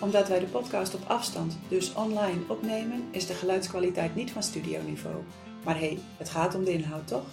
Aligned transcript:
Omdat 0.00 0.28
wij 0.28 0.38
de 0.38 0.46
podcast 0.46 0.94
op 0.94 1.04
afstand, 1.06 1.58
dus 1.68 1.94
online, 1.94 2.40
opnemen, 2.48 3.08
is 3.10 3.26
de 3.26 3.34
geluidskwaliteit 3.34 4.14
niet 4.14 4.30
van 4.30 4.42
studioniveau. 4.42 5.22
Maar 5.64 5.78
hé, 5.78 5.86
hey, 5.86 5.98
het 6.18 6.28
gaat 6.28 6.54
om 6.54 6.64
de 6.64 6.72
inhoud, 6.72 7.08
toch? 7.08 7.26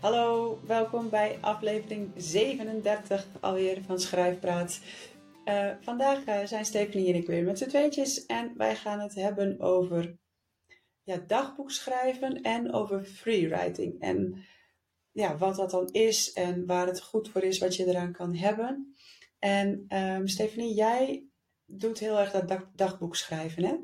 Hallo, 0.00 0.60
welkom 0.66 1.08
bij 1.08 1.38
aflevering 1.40 2.12
37 2.16 3.26
alweer 3.40 3.82
van 3.86 4.00
Schrijfpraat. 4.00 4.80
Uh, 5.44 5.70
vandaag 5.80 6.26
uh, 6.26 6.44
zijn 6.44 6.64
Stephanie 6.64 7.08
en 7.08 7.14
ik 7.14 7.26
weer 7.26 7.44
met 7.44 7.58
z'n 7.58 7.68
tweetjes 7.68 8.26
en 8.26 8.52
wij 8.56 8.76
gaan 8.76 9.00
het 9.00 9.14
hebben 9.14 9.60
over 9.60 10.16
ja, 11.02 11.22
en 12.42 12.72
over 12.72 13.04
freewriting. 13.04 14.00
En 14.00 14.44
ja, 15.12 15.36
wat 15.36 15.56
dat 15.56 15.70
dan 15.70 15.88
is 15.92 16.32
en 16.32 16.66
waar 16.66 16.86
het 16.86 17.02
goed 17.02 17.28
voor 17.28 17.42
is, 17.42 17.58
wat 17.58 17.76
je 17.76 17.86
eraan 17.86 18.12
kan 18.12 18.34
hebben. 18.34 18.94
En 19.38 19.86
um, 19.88 20.28
Stephanie, 20.28 20.74
jij 20.74 21.24
doet 21.64 21.98
heel 21.98 22.18
erg 22.18 22.30
dat 22.30 22.66
dagboek 22.74 23.16
schrijven, 23.16 23.64
hè? 23.64 23.74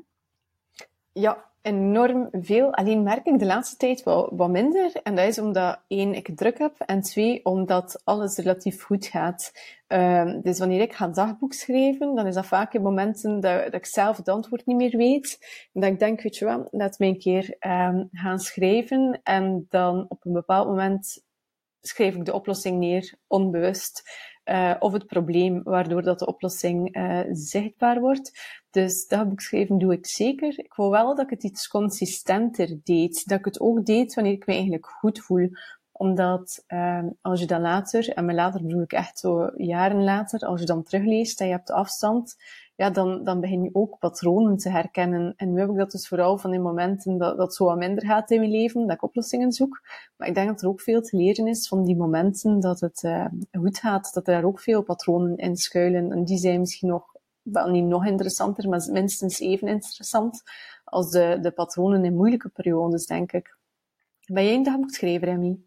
Ja, 1.11 1.45
enorm 1.61 2.27
veel. 2.31 2.73
Alleen 2.73 3.03
merk 3.03 3.25
ik 3.25 3.39
de 3.39 3.45
laatste 3.45 3.77
tijd 3.77 4.03
wel 4.03 4.35
wat 4.35 4.49
minder. 4.49 4.91
En 5.03 5.15
dat 5.15 5.27
is 5.27 5.39
omdat, 5.39 5.79
één, 5.87 6.13
ik 6.13 6.37
druk 6.37 6.57
heb. 6.57 6.79
En 6.79 7.01
twee, 7.01 7.45
omdat 7.45 8.01
alles 8.03 8.37
relatief 8.37 8.83
goed 8.83 9.05
gaat. 9.05 9.51
Um, 9.87 10.41
dus 10.41 10.59
wanneer 10.59 10.81
ik 10.81 10.93
ga 10.93 11.07
dagboek 11.07 11.53
schrijven, 11.53 12.15
dan 12.15 12.27
is 12.27 12.33
dat 12.33 12.45
vaak 12.45 12.73
in 12.73 12.81
momenten 12.81 13.39
dat, 13.39 13.73
ik 13.73 13.85
zelf 13.85 14.17
het 14.17 14.29
antwoord 14.29 14.65
niet 14.65 14.77
meer 14.77 14.97
weet. 14.97 15.39
Dat 15.73 15.91
ik 15.91 15.99
denk, 15.99 16.21
weet 16.21 16.37
je 16.37 16.45
wel, 16.45 16.67
laat 16.71 16.99
me 16.99 17.05
een 17.05 17.19
keer 17.19 17.57
um, 17.59 18.09
gaan 18.11 18.39
schrijven. 18.39 19.19
En 19.23 19.65
dan 19.69 20.05
op 20.09 20.25
een 20.25 20.33
bepaald 20.33 20.67
moment 20.67 21.23
schrijf 21.87 22.15
ik 22.15 22.25
de 22.25 22.33
oplossing 22.33 22.79
neer, 22.79 23.13
onbewust. 23.27 24.03
Uh, 24.45 24.75
of 24.79 24.93
het 24.93 25.05
probleem, 25.05 25.63
waardoor 25.63 26.01
dat 26.01 26.19
de 26.19 26.25
oplossing 26.25 26.97
uh, 26.97 27.19
zichtbaar 27.31 27.99
wordt. 27.99 28.31
Dus 28.71 29.07
dagboek 29.07 29.41
schrijven 29.41 29.77
doe 29.77 29.93
ik 29.93 30.07
zeker. 30.07 30.59
Ik 30.59 30.73
wil 30.75 30.89
wel 30.89 31.15
dat 31.15 31.25
ik 31.25 31.29
het 31.29 31.43
iets 31.43 31.67
consistenter 31.67 32.79
deed. 32.83 33.27
Dat 33.27 33.39
ik 33.39 33.45
het 33.45 33.59
ook 33.59 33.85
deed 33.85 34.13
wanneer 34.13 34.33
ik 34.33 34.45
me 34.45 34.53
eigenlijk 34.53 34.87
goed 34.87 35.19
voel. 35.19 35.49
Omdat 35.91 36.63
uh, 36.67 37.03
als 37.21 37.39
je 37.39 37.45
dan 37.45 37.61
later, 37.61 38.09
en 38.09 38.25
met 38.25 38.35
later 38.35 38.61
bedoel 38.61 38.81
ik 38.81 38.93
echt 38.93 39.19
zo 39.19 39.51
jaren 39.55 40.03
later, 40.03 40.39
als 40.39 40.59
je 40.59 40.65
dan 40.65 40.83
terugleest 40.83 41.41
en 41.41 41.47
je 41.47 41.53
hebt 41.53 41.71
afstand, 41.71 42.35
ja, 42.75 42.89
dan, 42.89 43.23
dan 43.23 43.39
begin 43.39 43.63
je 43.63 43.69
ook 43.73 43.99
patronen 43.99 44.57
te 44.57 44.69
herkennen. 44.69 45.33
En 45.35 45.53
nu 45.53 45.59
heb 45.59 45.69
ik 45.69 45.77
dat 45.77 45.91
dus 45.91 46.07
vooral 46.07 46.37
van 46.37 46.53
in 46.53 46.61
momenten 46.61 47.17
dat, 47.17 47.37
dat 47.37 47.55
zo 47.55 47.65
wat 47.65 47.77
minder 47.77 48.05
gaat 48.05 48.31
in 48.31 48.39
mijn 48.39 48.51
leven, 48.51 48.81
dat 48.87 48.95
ik 48.95 49.03
oplossingen 49.03 49.51
zoek. 49.51 49.81
Maar 50.17 50.27
ik 50.27 50.35
denk 50.35 50.47
dat 50.47 50.61
er 50.61 50.67
ook 50.67 50.81
veel 50.81 51.01
te 51.01 51.17
leren 51.17 51.47
is 51.47 51.67
van 51.67 51.83
die 51.83 51.95
momenten 51.95 52.59
dat 52.59 52.79
het 52.79 53.03
uh, 53.03 53.25
goed 53.51 53.77
gaat, 53.77 54.13
dat 54.13 54.27
er 54.27 54.33
daar 54.33 54.43
ook 54.43 54.59
veel 54.59 54.83
patronen 54.83 55.37
in 55.37 55.55
schuilen. 55.55 56.11
En 56.11 56.23
die 56.23 56.37
zijn 56.37 56.59
misschien 56.59 56.89
nog, 56.89 57.13
wel 57.41 57.69
niet 57.69 57.85
nog 57.85 58.05
interessanter, 58.05 58.69
maar 58.69 58.87
minstens 58.91 59.39
even 59.39 59.67
interessant 59.67 60.43
als 60.83 61.11
de, 61.11 61.37
de 61.41 61.51
patronen 61.51 62.05
in 62.05 62.15
moeilijke 62.15 62.49
periodes, 62.49 63.05
denk 63.05 63.31
ik. 63.31 63.57
Ben 64.25 64.43
jij 64.43 64.53
een 64.53 64.63
dagboekschrijver, 64.63 65.27
Emmy? 65.27 65.59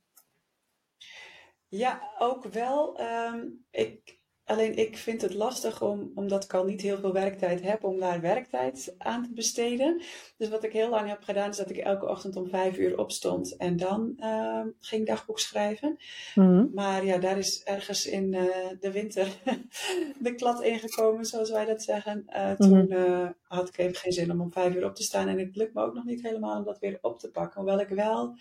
Ja, 1.69 2.11
ook 2.19 2.45
wel. 2.45 3.01
Um, 3.01 3.65
ik, 3.71 4.18
Alleen 4.49 4.77
ik 4.77 4.97
vind 4.97 5.23
het 5.23 5.35
lastig 5.35 5.83
om, 5.83 6.13
omdat 6.15 6.45
ik 6.45 6.55
al 6.55 6.65
niet 6.65 6.81
heel 6.81 6.99
veel 6.99 7.13
werktijd 7.13 7.63
heb, 7.63 7.85
om 7.85 8.01
daar 8.01 8.21
werktijd 8.21 8.95
aan 8.99 9.23
te 9.23 9.33
besteden. 9.33 10.03
Dus 10.37 10.49
wat 10.49 10.65
ik 10.65 10.73
heel 10.73 10.89
lang 10.89 11.09
heb 11.09 11.23
gedaan, 11.23 11.51
is 11.51 11.57
dat 11.57 11.71
ik 11.71 11.77
elke 11.77 12.09
ochtend 12.09 12.37
om 12.37 12.49
vijf 12.49 12.79
uur 12.79 12.99
opstond 12.99 13.57
en 13.57 13.77
dan 13.77 14.13
uh, 14.19 14.61
ging 14.81 15.07
dagboek 15.07 15.39
schrijven. 15.39 15.97
Mm. 16.35 16.71
Maar 16.75 17.05
ja, 17.05 17.19
daar 17.19 17.39
is 17.39 17.63
ergens 17.63 18.07
in 18.07 18.33
uh, 18.33 18.43
de 18.81 18.93
winter 18.93 19.29
de 20.19 20.35
klad 20.35 20.63
ingekomen, 20.63 21.25
zoals 21.25 21.51
wij 21.51 21.65
dat 21.65 21.83
zeggen. 21.83 22.25
Uh, 22.29 22.53
toen 22.53 22.87
mm. 22.89 23.35
had 23.43 23.69
ik 23.69 23.79
even 23.79 23.97
geen 23.97 24.13
zin 24.13 24.31
om 24.31 24.41
om 24.41 24.53
vijf 24.53 24.75
uur 24.75 24.85
op 24.85 24.95
te 24.95 25.03
staan 25.03 25.29
en 25.29 25.39
het 25.39 25.57
lukt 25.57 25.75
me 25.75 25.83
ook 25.83 25.95
nog 25.95 26.05
niet 26.05 26.23
helemaal 26.23 26.59
om 26.59 26.65
dat 26.65 26.79
weer 26.79 26.99
op 27.01 27.19
te 27.19 27.31
pakken. 27.31 27.61
Hoewel 27.61 27.81
ik 27.81 27.89
wel, 27.89 28.37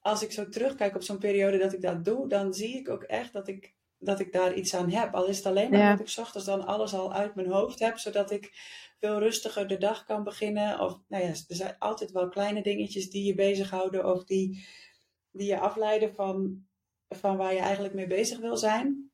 als 0.00 0.22
ik 0.22 0.32
zo 0.32 0.48
terugkijk 0.48 0.94
op 0.94 1.02
zo'n 1.02 1.18
periode 1.18 1.58
dat 1.58 1.72
ik 1.72 1.82
dat 1.82 2.04
doe, 2.04 2.28
dan 2.28 2.54
zie 2.54 2.76
ik 2.76 2.88
ook 2.88 3.02
echt 3.02 3.32
dat 3.32 3.48
ik 3.48 3.74
dat 4.02 4.20
ik 4.20 4.32
daar 4.32 4.54
iets 4.54 4.74
aan 4.74 4.90
heb. 4.90 5.14
Al 5.14 5.26
is 5.26 5.36
het 5.36 5.46
alleen 5.46 5.70
maar 5.70 5.80
ja. 5.80 5.96
dat 5.96 6.08
ik 6.08 6.18
ochtends 6.18 6.46
dan 6.46 6.66
alles 6.66 6.94
al 6.94 7.12
uit 7.12 7.34
mijn 7.34 7.50
hoofd 7.50 7.78
heb, 7.78 7.98
zodat 7.98 8.30
ik 8.30 8.50
veel 8.98 9.18
rustiger 9.18 9.66
de 9.66 9.78
dag 9.78 10.04
kan 10.04 10.24
beginnen. 10.24 10.80
Of 10.80 10.98
nou 11.08 11.22
ja, 11.24 11.28
er 11.28 11.44
zijn 11.46 11.76
altijd 11.78 12.10
wel 12.10 12.28
kleine 12.28 12.62
dingetjes 12.62 13.10
die 13.10 13.24
je 13.24 13.34
bezighouden 13.34 14.12
of 14.12 14.24
die, 14.24 14.66
die 15.30 15.46
je 15.46 15.58
afleiden 15.58 16.14
van, 16.14 16.64
van 17.08 17.36
waar 17.36 17.54
je 17.54 17.60
eigenlijk 17.60 17.94
mee 17.94 18.06
bezig 18.06 18.38
wil 18.38 18.56
zijn. 18.56 19.10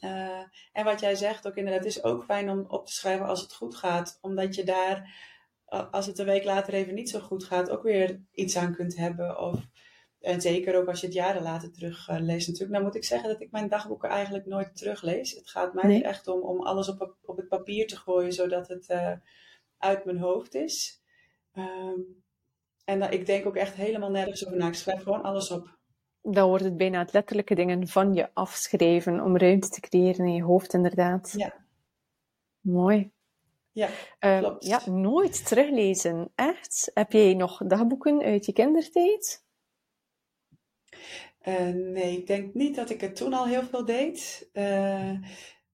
Uh, 0.00 0.42
en 0.72 0.84
wat 0.84 1.00
jij 1.00 1.14
zegt 1.14 1.46
ook 1.46 1.56
inderdaad, 1.56 1.84
is 1.84 2.02
ook 2.02 2.24
fijn 2.24 2.50
om 2.50 2.64
op 2.68 2.86
te 2.86 2.92
schrijven 2.92 3.26
als 3.26 3.40
het 3.40 3.52
goed 3.52 3.76
gaat, 3.76 4.18
omdat 4.20 4.54
je 4.54 4.64
daar, 4.64 5.14
als 5.90 6.06
het 6.06 6.18
een 6.18 6.26
week 6.26 6.44
later 6.44 6.74
even 6.74 6.94
niet 6.94 7.10
zo 7.10 7.20
goed 7.20 7.44
gaat, 7.44 7.70
ook 7.70 7.82
weer 7.82 8.20
iets 8.32 8.56
aan 8.56 8.74
kunt 8.74 8.96
hebben. 8.96 9.38
Of 9.38 9.60
en 10.20 10.40
zeker 10.40 10.76
ook 10.76 10.88
als 10.88 11.00
je 11.00 11.06
het 11.06 11.14
jaren 11.14 11.42
later 11.42 11.72
terugleest 11.72 12.46
uh, 12.46 12.52
natuurlijk. 12.52 12.70
Nou 12.70 12.84
moet 12.84 12.94
ik 12.94 13.04
zeggen 13.04 13.28
dat 13.28 13.40
ik 13.40 13.50
mijn 13.50 13.68
dagboeken 13.68 14.08
eigenlijk 14.08 14.46
nooit 14.46 14.76
teruglees. 14.76 15.32
Het 15.32 15.48
gaat 15.48 15.74
mij 15.74 15.86
nee. 15.86 16.02
echt 16.02 16.28
om, 16.28 16.40
om 16.40 16.62
alles 16.62 16.88
op, 16.88 17.16
op 17.24 17.36
het 17.36 17.48
papier 17.48 17.86
te 17.86 17.96
gooien, 17.96 18.32
zodat 18.32 18.68
het 18.68 18.88
uh, 18.88 19.12
uit 19.78 20.04
mijn 20.04 20.18
hoofd 20.18 20.54
is. 20.54 21.02
Um, 21.54 22.22
en 22.84 23.02
uh, 23.02 23.10
ik 23.10 23.26
denk 23.26 23.46
ook 23.46 23.56
echt 23.56 23.74
helemaal 23.74 24.10
nergens 24.10 24.46
over 24.46 24.58
na. 24.58 24.66
Ik 24.66 24.74
schrijf 24.74 25.02
gewoon 25.02 25.22
alles 25.22 25.50
op. 25.50 25.76
Dan 26.22 26.48
wordt 26.48 26.64
het 26.64 26.76
bijna 26.76 26.98
het 26.98 27.12
letterlijke 27.12 27.54
dingen 27.54 27.88
van 27.88 28.14
je 28.14 28.34
afschrijven 28.34 29.20
om 29.20 29.36
ruimte 29.36 29.68
te 29.68 29.80
creëren 29.80 30.26
in 30.26 30.34
je 30.34 30.42
hoofd, 30.42 30.72
inderdaad. 30.72 31.34
Ja. 31.36 31.54
Mooi. 32.60 33.12
Ja, 33.72 33.88
klopt. 34.18 34.66
ja, 34.66 34.90
nooit 34.90 35.46
teruglezen. 35.46 36.30
Echt? 36.34 36.90
Heb 36.94 37.12
jij 37.12 37.34
nog 37.34 37.60
dagboeken 37.66 38.22
uit 38.22 38.46
je 38.46 38.52
kindertijd? 38.52 39.46
Uh, 41.48 41.68
nee, 41.68 42.18
ik 42.18 42.26
denk 42.26 42.54
niet 42.54 42.74
dat 42.74 42.90
ik 42.90 43.00
het 43.00 43.16
toen 43.16 43.32
al 43.32 43.46
heel 43.46 43.62
veel 43.62 43.84
deed. 43.84 44.48
Uh, 44.52 45.12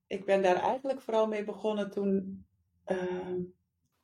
ik 0.07 0.25
ben 0.25 0.43
daar 0.43 0.63
eigenlijk 0.63 1.01
vooral 1.01 1.27
mee 1.27 1.45
begonnen 1.45 1.91
toen 1.91 2.45
uh, 2.87 3.37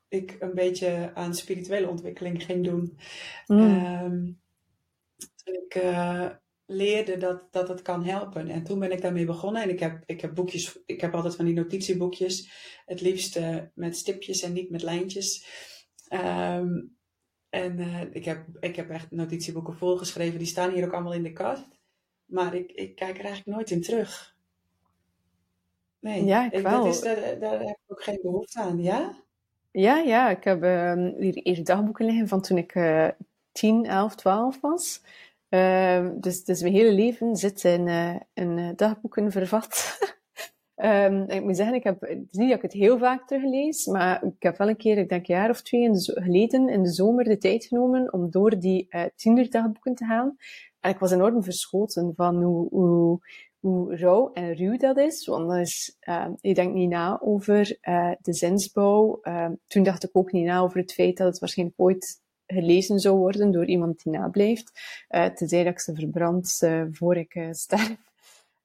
ik 0.08 0.36
een 0.38 0.54
beetje 0.54 1.10
aan 1.14 1.34
spirituele 1.34 1.88
ontwikkeling 1.88 2.44
ging 2.44 2.64
doen. 2.64 2.98
Mm. 3.46 4.38
toen 5.16 5.54
ik 5.54 5.82
leerde 6.66 7.16
dat, 7.16 7.52
dat 7.52 7.68
het 7.68 7.82
kan 7.82 8.04
helpen. 8.04 8.48
En 8.48 8.64
toen 8.64 8.78
ben 8.78 8.92
ik 8.92 9.00
daarmee 9.00 9.26
begonnen. 9.26 9.62
En 9.62 9.70
ik 9.70 9.80
heb, 9.80 10.02
ik 10.06 10.20
heb 10.20 10.34
boekjes, 10.34 10.78
ik 10.86 11.00
heb 11.00 11.14
altijd 11.14 11.36
van 11.36 11.44
die 11.44 11.54
notitieboekjes. 11.54 12.50
Het 12.86 13.00
liefst 13.00 13.40
met 13.74 13.96
stipjes 13.96 14.42
en 14.42 14.52
niet 14.52 14.70
met 14.70 14.82
lijntjes. 14.82 15.46
Um, 16.12 16.98
en 17.50 17.78
uh, 17.78 18.00
ik, 18.12 18.24
heb, 18.24 18.44
ik 18.60 18.76
heb 18.76 18.90
echt 18.90 19.10
notitieboeken 19.10 19.76
volgeschreven. 19.76 20.38
Die 20.38 20.46
staan 20.46 20.72
hier 20.72 20.84
ook 20.84 20.92
allemaal 20.92 21.12
in 21.14 21.22
de 21.22 21.32
kast. 21.32 21.68
Maar 22.24 22.54
ik, 22.54 22.72
ik 22.72 22.94
kijk 22.94 23.18
er 23.18 23.24
eigenlijk 23.24 23.56
nooit 23.56 23.70
in 23.70 23.82
terug. 23.82 24.36
Nee, 25.98 26.24
ja, 26.24 26.46
ik, 26.46 26.52
ik 26.52 26.62
wel. 26.62 26.84
Dat 26.84 26.94
is, 26.94 27.00
daar, 27.00 27.38
daar 27.38 27.58
heb 27.58 27.68
ik 27.68 27.92
ook 27.92 28.02
geen 28.02 28.18
behoefte 28.22 28.60
aan. 28.60 28.82
Ja? 28.82 29.14
Ja, 29.70 29.98
ja. 29.98 30.30
Ik 30.30 30.44
heb 30.44 30.64
uh, 30.64 30.92
hier, 31.18 31.40
hier 31.42 31.64
dagboeken 31.64 32.04
liggen 32.04 32.28
van 32.28 32.40
toen 32.40 32.58
ik 32.58 32.74
uh, 32.74 33.08
10, 33.52 33.86
11, 33.86 34.14
12 34.14 34.60
was. 34.60 35.02
Uh, 35.50 36.08
dus, 36.14 36.44
dus 36.44 36.62
mijn 36.62 36.74
hele 36.74 36.92
leven 36.92 37.36
zit 37.36 37.64
in, 37.64 37.86
uh, 37.86 38.16
in 38.32 38.72
dagboeken 38.76 39.32
vervat. 39.32 39.98
Um, 40.84 41.22
ik 41.28 41.42
moet 41.42 41.56
zeggen, 41.56 41.74
ik 41.74 41.84
heb, 41.84 42.00
het 42.00 42.26
is 42.30 42.38
niet 42.38 42.48
dat 42.48 42.56
ik 42.56 42.62
het 42.62 42.72
heel 42.72 42.98
vaak 42.98 43.26
teruglees, 43.26 43.86
maar 43.86 44.24
ik 44.24 44.42
heb 44.42 44.56
wel 44.56 44.68
een 44.68 44.76
keer, 44.76 44.98
ik 44.98 45.08
denk 45.08 45.28
een 45.28 45.34
jaar 45.34 45.50
of 45.50 45.62
twee 45.62 45.82
in 45.82 45.92
de, 45.92 46.20
geleden, 46.22 46.68
in 46.68 46.82
de 46.82 46.92
zomer 46.92 47.24
de 47.24 47.38
tijd 47.38 47.64
genomen 47.64 48.12
om 48.12 48.30
door 48.30 48.58
die 48.58 48.86
uh, 48.90 49.04
tienderdagboeken 49.16 49.94
te 49.94 50.04
gaan. 50.04 50.36
En 50.80 50.90
ik 50.90 50.98
was 50.98 51.10
enorm 51.10 51.42
verschoten 51.42 52.12
van 52.16 52.42
hoe, 52.42 52.68
hoe, 52.68 53.18
hoe 53.58 53.96
rauw 53.96 54.32
en 54.32 54.54
ruw 54.54 54.76
dat 54.76 54.98
is. 54.98 55.26
Want 55.26 55.48
dat 55.48 55.58
is, 55.58 55.96
uh, 56.08 56.26
je 56.40 56.54
denkt 56.54 56.74
niet 56.74 56.90
na 56.90 57.20
over 57.20 57.78
uh, 57.82 58.12
de 58.20 58.34
zinsbouw. 58.34 59.18
Uh, 59.22 59.48
toen 59.66 59.82
dacht 59.82 60.04
ik 60.04 60.10
ook 60.12 60.32
niet 60.32 60.46
na 60.46 60.60
over 60.60 60.80
het 60.80 60.92
feit 60.92 61.16
dat 61.16 61.26
het 61.26 61.38
waarschijnlijk 61.38 61.80
ooit 61.80 62.20
gelezen 62.46 62.98
zou 62.98 63.18
worden 63.18 63.50
door 63.50 63.66
iemand 63.66 64.02
die 64.02 64.12
nablijft. 64.12 64.72
Uh, 65.10 65.26
tenzij 65.26 65.64
dat 65.64 65.72
ik 65.72 65.80
ze 65.80 65.94
verbrand 65.94 66.68
voor 66.90 67.16
ik 67.16 67.48
sterf. 67.50 68.09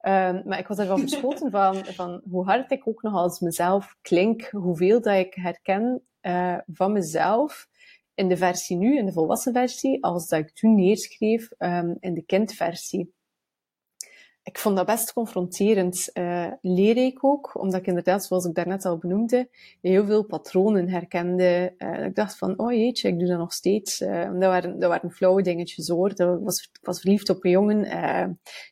Um, 0.07 0.41
maar 0.45 0.59
ik 0.59 0.67
was 0.67 0.77
ervan 0.77 0.99
verschoten 0.99 1.51
van, 1.51 1.85
van 1.85 2.21
hoe 2.29 2.45
hard 2.45 2.71
ik 2.71 2.87
ook 2.87 3.01
nog 3.01 3.13
als 3.13 3.39
mezelf 3.39 3.95
klink, 4.01 4.49
hoeveel 4.51 5.01
dat 5.01 5.15
ik 5.15 5.33
herken 5.33 6.01
uh, 6.21 6.57
van 6.67 6.91
mezelf 6.91 7.67
in 8.13 8.27
de 8.27 8.37
versie 8.37 8.77
nu, 8.77 8.97
in 8.97 9.05
de 9.05 9.11
volwassen 9.11 9.53
versie, 9.53 10.03
als 10.03 10.27
dat 10.27 10.39
ik 10.39 10.53
toen 10.53 10.75
neerschreef 10.75 11.49
um, 11.57 11.97
in 11.99 12.13
de 12.13 12.25
kindversie 12.25 13.14
ik 14.45 14.59
vond 14.59 14.75
dat 14.75 14.85
best 14.85 15.13
confronterend. 15.13 16.09
Uh, 16.13 16.51
ik 17.05 17.23
ook, 17.23 17.59
omdat 17.61 17.79
ik 17.79 17.87
inderdaad, 17.87 18.25
zoals 18.25 18.45
ik 18.45 18.55
daarnet 18.55 18.85
al 18.85 18.97
benoemde, 18.97 19.49
heel 19.81 20.05
veel 20.05 20.23
patronen 20.23 20.89
herkende. 20.89 21.73
Uh, 21.77 22.05
ik 22.05 22.15
dacht 22.15 22.37
van, 22.37 22.59
oh 22.59 22.71
jeetje, 22.71 23.07
ik 23.07 23.19
doe 23.19 23.27
dat 23.27 23.37
nog 23.37 23.53
steeds. 23.53 24.01
Uh, 24.01 24.23
dat, 24.23 24.49
waren, 24.49 24.79
dat 24.79 24.89
waren 24.89 25.11
flauwe 25.11 25.41
dingetjes 25.41 25.87
hoor. 25.87 26.15
Dat 26.15 26.39
was, 26.41 26.61
ik 26.61 26.85
was 26.85 26.99
verliefd 26.99 27.29
op 27.29 27.45
een 27.45 27.51
jongen 27.51 27.81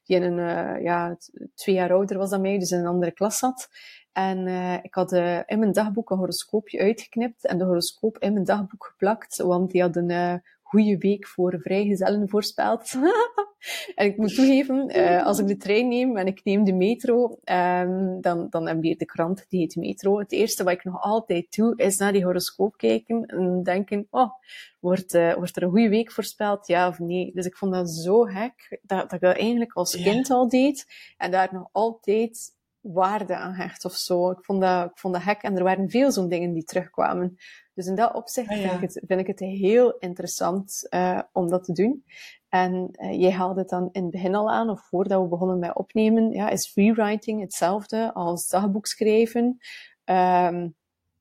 die 0.03 0.15
in 0.15 0.23
een, 0.23 0.81
ja, 0.83 1.17
twee 1.55 1.75
jaar 1.75 1.91
ouder 1.91 2.17
was 2.17 2.29
dan 2.29 2.41
mij, 2.41 2.59
dus 2.59 2.71
in 2.71 2.79
een 2.79 2.85
andere 2.85 3.11
klas 3.11 3.37
zat. 3.37 3.69
En 4.11 4.47
ik 4.83 4.93
had 4.93 5.11
in 5.45 5.59
mijn 5.59 5.71
dagboek 5.71 6.09
een 6.09 6.17
horoscoopje 6.17 6.79
uitgeknipt 6.79 7.45
en 7.45 7.57
de 7.57 7.63
horoscoop 7.63 8.17
in 8.17 8.33
mijn 8.33 8.45
dagboek 8.45 8.85
geplakt, 8.85 9.37
want 9.37 9.71
die 9.71 9.81
had 9.81 9.95
een 9.95 10.41
goede 10.73 10.97
week 10.97 11.27
voor 11.27 11.59
vrijgezellen 11.59 12.29
voorspeld. 12.29 12.93
en 13.95 14.05
ik 14.05 14.17
moet 14.17 14.35
toegeven, 14.35 14.97
uh, 14.97 15.25
als 15.25 15.39
ik 15.39 15.47
de 15.47 15.57
trein 15.57 15.87
neem 15.87 16.17
en 16.17 16.27
ik 16.27 16.43
neem 16.43 16.63
de 16.63 16.73
metro, 16.73 17.39
um, 17.43 18.21
dan, 18.21 18.47
dan 18.49 18.67
heb 18.67 18.83
je 18.83 18.95
de 18.95 19.05
krant 19.05 19.45
die 19.49 19.59
heet 19.59 19.75
Metro. 19.75 20.19
Het 20.19 20.31
eerste 20.31 20.63
wat 20.63 20.73
ik 20.73 20.83
nog 20.83 21.01
altijd 21.01 21.55
doe, 21.55 21.75
is 21.75 21.97
naar 21.97 22.11
die 22.11 22.23
horoscoop 22.23 22.77
kijken 22.77 23.25
en 23.25 23.63
denken, 23.63 24.07
oh, 24.09 24.31
wordt, 24.79 25.13
uh, 25.13 25.33
wordt 25.33 25.55
er 25.55 25.63
een 25.63 25.69
goede 25.69 25.89
week 25.89 26.11
voorspeld, 26.11 26.67
ja 26.67 26.87
of 26.87 26.99
nee? 26.99 27.31
Dus 27.33 27.45
ik 27.45 27.57
vond 27.57 27.73
dat 27.73 27.89
zo 27.89 28.21
gek, 28.21 28.79
dat, 28.81 29.01
dat 29.01 29.13
ik 29.13 29.19
dat 29.19 29.37
eigenlijk 29.37 29.73
als 29.73 30.01
kind 30.03 30.29
al 30.29 30.49
deed, 30.49 30.85
en 31.17 31.31
daar 31.31 31.49
nog 31.51 31.69
altijd 31.71 32.51
waarde 32.81 33.35
aan 33.35 33.53
hecht 33.53 33.85
of 33.85 33.93
zo. 33.93 34.31
Ik 34.31 34.45
vond 34.45 34.61
dat, 34.61 34.89
ik 34.89 34.97
vond 34.97 35.13
dat 35.13 35.23
gek 35.23 35.41
en 35.41 35.57
er 35.57 35.63
waren 35.63 35.89
veel 35.89 36.11
zo'n 36.11 36.29
dingen 36.29 36.53
die 36.53 36.63
terugkwamen. 36.63 37.37
Dus 37.73 37.85
in 37.85 37.95
dat 37.95 38.13
opzicht 38.13 38.49
ah, 38.49 38.57
vind, 38.57 38.73
ik 38.73 38.81
het, 38.81 39.01
vind 39.07 39.19
ik 39.19 39.27
het 39.27 39.39
heel 39.39 39.97
interessant 39.97 40.87
uh, 40.89 41.21
om 41.31 41.49
dat 41.49 41.63
te 41.63 41.71
doen. 41.71 42.05
En 42.49 42.89
uh, 42.91 43.19
jij 43.19 43.31
haalde 43.31 43.59
het 43.59 43.69
dan 43.69 43.89
in 43.91 44.01
het 44.01 44.11
begin 44.11 44.35
al 44.35 44.51
aan, 44.51 44.69
of 44.69 44.81
voordat 44.81 45.21
we 45.21 45.27
begonnen 45.27 45.59
met 45.59 45.75
opnemen, 45.75 46.31
ja, 46.31 46.49
is 46.49 46.67
freewriting 46.67 47.41
hetzelfde 47.41 48.13
als 48.13 48.47
dagboek 48.47 48.85
schrijven? 48.85 49.57
Um, 50.05 50.75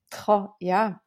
goh, 0.08 0.52
ja. 0.58 1.02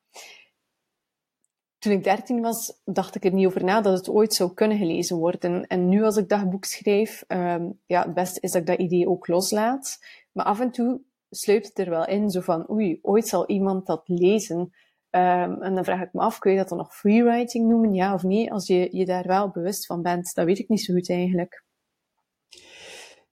Toen 1.77 1.93
ik 1.93 2.03
dertien 2.03 2.41
was, 2.41 2.81
dacht 2.83 3.15
ik 3.15 3.25
er 3.25 3.33
niet 3.33 3.45
over 3.45 3.63
na 3.63 3.81
dat 3.81 3.97
het 3.97 4.09
ooit 4.09 4.33
zou 4.33 4.53
kunnen 4.53 4.77
gelezen 4.77 5.17
worden. 5.17 5.67
En 5.67 5.89
nu 5.89 6.03
als 6.03 6.17
ik 6.17 6.29
dagboek 6.29 6.65
schrijf, 6.65 7.23
um, 7.27 7.79
ja, 7.85 8.03
het 8.03 8.13
beste 8.13 8.39
is 8.39 8.51
dat 8.51 8.61
ik 8.61 8.67
dat 8.67 8.79
idee 8.79 9.09
ook 9.09 9.27
loslaat. 9.27 9.99
Maar 10.31 10.45
af 10.45 10.59
en 10.59 10.71
toe 10.71 11.01
sluipt 11.29 11.67
het 11.67 11.79
er 11.79 11.89
wel 11.89 12.07
in, 12.07 12.29
zo 12.29 12.41
van, 12.41 12.69
oei, 12.69 12.99
ooit 13.01 13.27
zal 13.27 13.47
iemand 13.47 13.85
dat 13.85 14.01
lezen. 14.05 14.73
Um, 15.15 15.61
en 15.61 15.75
dan 15.75 15.83
vraag 15.83 16.01
ik 16.01 16.13
me 16.13 16.21
af, 16.21 16.39
kun 16.39 16.51
je 16.51 16.57
dat 16.57 16.69
dan 16.69 16.77
nog 16.77 16.95
freewriting 16.95 17.67
noemen, 17.67 17.93
ja 17.93 18.13
of 18.13 18.23
nee, 18.23 18.51
als 18.51 18.67
je 18.67 18.87
je 18.91 19.05
daar 19.05 19.27
wel 19.27 19.49
bewust 19.49 19.85
van 19.85 20.01
bent? 20.01 20.33
Dat 20.33 20.45
weet 20.45 20.59
ik 20.59 20.69
niet 20.69 20.81
zo 20.81 20.93
goed 20.93 21.09
eigenlijk. 21.09 21.63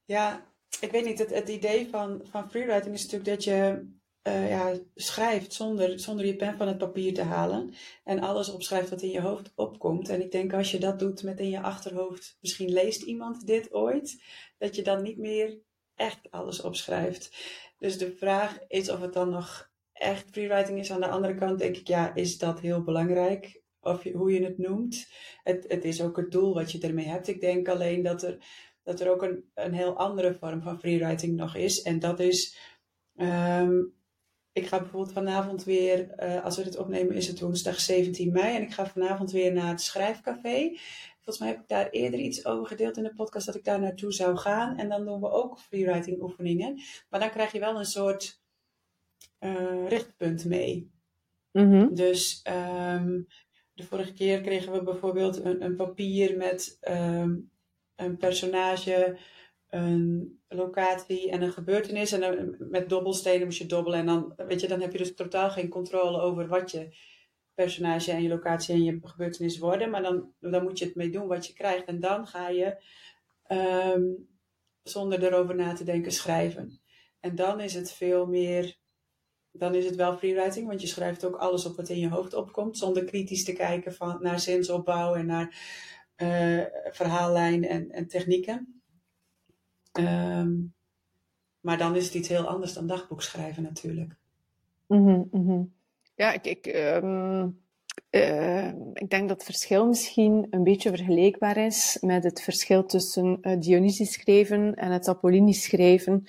Ja, 0.06 0.45
ik 0.80 0.91
weet 0.91 1.06
niet, 1.06 1.19
het, 1.19 1.33
het 1.33 1.50
idee 1.50 1.89
van, 1.89 2.21
van 2.24 2.50
freewriting 2.50 2.94
is 2.94 3.01
natuurlijk 3.01 3.30
dat 3.30 3.44
je 3.44 3.88
uh, 4.27 4.50
ja, 4.50 4.74
schrijft 4.95 5.53
zonder, 5.53 6.00
zonder 6.00 6.25
je 6.25 6.35
pen 6.35 6.57
van 6.57 6.68
het 6.68 6.77
papier 6.77 7.13
te 7.13 7.21
halen 7.21 7.74
en 8.03 8.19
alles 8.19 8.50
opschrijft 8.50 8.89
wat 8.89 9.01
in 9.01 9.12
je 9.12 9.21
hoofd 9.21 9.51
opkomt. 9.56 10.09
En 10.09 10.21
ik 10.21 10.31
denk 10.31 10.53
als 10.53 10.71
je 10.71 10.79
dat 10.79 11.00
doet 11.00 11.24
met 11.24 11.39
in 11.39 11.50
je 11.50 11.62
achterhoofd, 11.62 12.38
misschien 12.41 12.74
leest 12.74 13.01
iemand 13.01 13.47
dit 13.47 13.74
ooit, 13.74 14.24
dat 14.57 14.75
je 14.75 14.81
dan 14.81 15.01
niet 15.01 15.18
meer 15.18 15.59
echt 15.95 16.31
alles 16.31 16.62
opschrijft. 16.62 17.38
Dus 17.77 17.97
de 17.97 18.15
vraag 18.15 18.59
is 18.68 18.89
of 18.89 19.00
het 19.00 19.13
dan 19.13 19.29
nog 19.29 19.71
echt 19.93 20.29
freewriting 20.31 20.79
is. 20.79 20.91
Aan 20.91 21.01
de 21.01 21.07
andere 21.07 21.35
kant 21.35 21.59
denk 21.59 21.77
ik, 21.77 21.87
ja, 21.87 22.15
is 22.15 22.37
dat 22.37 22.59
heel 22.59 22.83
belangrijk? 22.83 23.61
Of 23.81 24.03
hoe 24.03 24.33
je 24.33 24.43
het 24.43 24.57
noemt. 24.57 25.07
Het, 25.43 25.65
het 25.67 25.83
is 25.83 26.01
ook 26.01 26.17
het 26.17 26.31
doel 26.31 26.53
wat 26.53 26.71
je 26.71 26.79
ermee 26.79 27.05
hebt. 27.05 27.27
Ik 27.27 27.41
denk 27.41 27.67
alleen 27.67 28.03
dat 28.03 28.23
er, 28.23 28.37
dat 28.83 28.99
er 28.99 29.11
ook 29.11 29.21
een, 29.21 29.43
een 29.53 29.73
heel 29.73 29.97
andere 29.97 30.33
vorm 30.33 30.61
van 30.61 30.79
freewriting 30.79 31.35
nog 31.35 31.55
is. 31.55 31.81
En 31.81 31.99
dat 31.99 32.19
is, 32.19 32.57
um, 33.15 33.93
ik 34.51 34.67
ga 34.67 34.79
bijvoorbeeld 34.79 35.13
vanavond 35.13 35.63
weer, 35.63 36.23
uh, 36.23 36.43
als 36.43 36.57
we 36.57 36.63
dit 36.63 36.77
opnemen 36.77 37.15
is 37.15 37.27
het 37.27 37.39
woensdag 37.39 37.79
17 37.79 38.31
mei. 38.31 38.55
En 38.55 38.61
ik 38.61 38.73
ga 38.73 38.85
vanavond 38.85 39.31
weer 39.31 39.53
naar 39.53 39.67
het 39.67 39.81
schrijfcafé. 39.81 40.77
Volgens 41.15 41.39
mij 41.39 41.47
heb 41.47 41.59
ik 41.59 41.67
daar 41.67 41.89
eerder 41.89 42.19
iets 42.19 42.45
over 42.45 42.67
gedeeld 42.67 42.97
in 42.97 43.03
de 43.03 43.13
podcast 43.13 43.45
dat 43.45 43.55
ik 43.55 43.63
daar 43.63 43.79
naartoe 43.79 44.13
zou 44.13 44.37
gaan. 44.37 44.77
En 44.77 44.89
dan 44.89 45.05
doen 45.05 45.19
we 45.19 45.29
ook 45.29 45.59
freewriting 45.59 46.21
oefeningen. 46.21 46.81
Maar 47.09 47.19
dan 47.19 47.29
krijg 47.29 47.51
je 47.51 47.59
wel 47.59 47.79
een 47.79 47.85
soort 47.85 48.42
uh, 49.39 49.87
richtpunt 49.87 50.45
mee. 50.45 50.91
Mm-hmm. 51.51 51.95
Dus 51.95 52.41
um, 52.47 53.27
de 53.73 53.83
vorige 53.83 54.13
keer 54.13 54.41
kregen 54.41 54.71
we 54.71 54.83
bijvoorbeeld 54.83 55.43
een, 55.43 55.63
een 55.63 55.75
papier 55.75 56.37
met 56.37 56.77
um, 56.89 57.51
een 57.95 58.17
personage, 58.17 59.17
een 59.69 60.39
locatie 60.47 61.31
en 61.31 61.41
een 61.41 61.51
gebeurtenis. 61.51 62.11
En 62.11 62.19
dan, 62.19 62.55
met 62.59 62.89
dobbelstenen 62.89 63.45
moest 63.45 63.57
je 63.57 63.65
dobbelen. 63.65 63.99
En 63.99 64.05
dan, 64.05 64.33
weet 64.37 64.61
je, 64.61 64.67
dan 64.67 64.81
heb 64.81 64.91
je 64.91 64.97
dus 64.97 65.15
totaal 65.15 65.49
geen 65.49 65.69
controle 65.69 66.21
over 66.21 66.47
wat 66.47 66.71
je 66.71 66.95
personage 67.53 68.11
en 68.11 68.21
je 68.21 68.29
locatie 68.29 68.73
en 68.73 68.83
je 68.83 68.99
gebeurtenis 69.01 69.57
worden. 69.57 69.89
Maar 69.89 70.01
dan, 70.01 70.33
dan 70.39 70.63
moet 70.63 70.79
je 70.79 70.85
het 70.85 70.95
mee 70.95 71.09
doen 71.09 71.27
wat 71.27 71.47
je 71.47 71.53
krijgt. 71.53 71.85
En 71.85 71.99
dan 71.99 72.27
ga 72.27 72.49
je 72.49 72.83
um, 73.95 74.27
zonder 74.83 75.23
erover 75.23 75.55
na 75.55 75.73
te 75.73 75.83
denken 75.83 76.11
schrijven. 76.11 76.79
En 77.19 77.35
dan 77.35 77.59
is 77.59 77.73
het 77.73 77.91
veel 77.91 78.25
meer 78.25 78.81
dan 79.53 79.75
is 79.75 79.85
het 79.85 79.95
wel 79.95 80.17
freewriting, 80.17 80.67
want 80.67 80.81
je 80.81 80.88
schrijft 80.88 81.25
ook 81.25 81.35
alles 81.35 81.65
op 81.65 81.75
wat 81.75 81.89
in 81.89 82.00
je 82.00 82.09
hoofd 82.09 82.33
opkomt, 82.33 82.77
zonder 82.77 83.03
kritisch 83.03 83.44
te 83.44 83.53
kijken 83.53 83.94
van, 83.94 84.17
naar 84.21 84.39
zinsopbouw 84.39 85.15
en 85.15 85.25
naar 85.25 85.55
uh, 86.17 86.63
verhaallijn 86.91 87.67
en, 87.67 87.91
en 87.91 88.07
technieken. 88.07 88.81
Um, 90.00 90.73
maar 91.59 91.77
dan 91.77 91.95
is 91.95 92.05
het 92.05 92.13
iets 92.13 92.27
heel 92.27 92.47
anders 92.47 92.73
dan 92.73 92.88
dagboek 92.88 93.21
schrijven 93.21 93.63
natuurlijk. 93.63 94.15
Mm 94.88 95.27
-hmm, 95.31 95.73
Ja, 96.15 96.31
ik, 96.31 96.45
ik, 96.45 96.65
um, 96.65 97.61
uh, 98.11 98.67
ik 98.94 99.09
denk 99.09 99.27
dat 99.27 99.29
het 99.29 99.44
verschil 99.44 99.88
misschien 99.88 100.47
een 100.50 100.63
beetje 100.63 100.89
vergelijkbaar 100.89 101.57
is 101.57 101.97
met 102.01 102.23
het 102.23 102.41
verschil 102.41 102.85
tussen 102.85 103.38
uh, 103.41 103.59
Dionysisch 103.59 104.13
schrijven 104.13 104.73
en 104.73 104.91
het 104.91 105.07
Apollinisch 105.07 105.63
schrijven. 105.63 106.23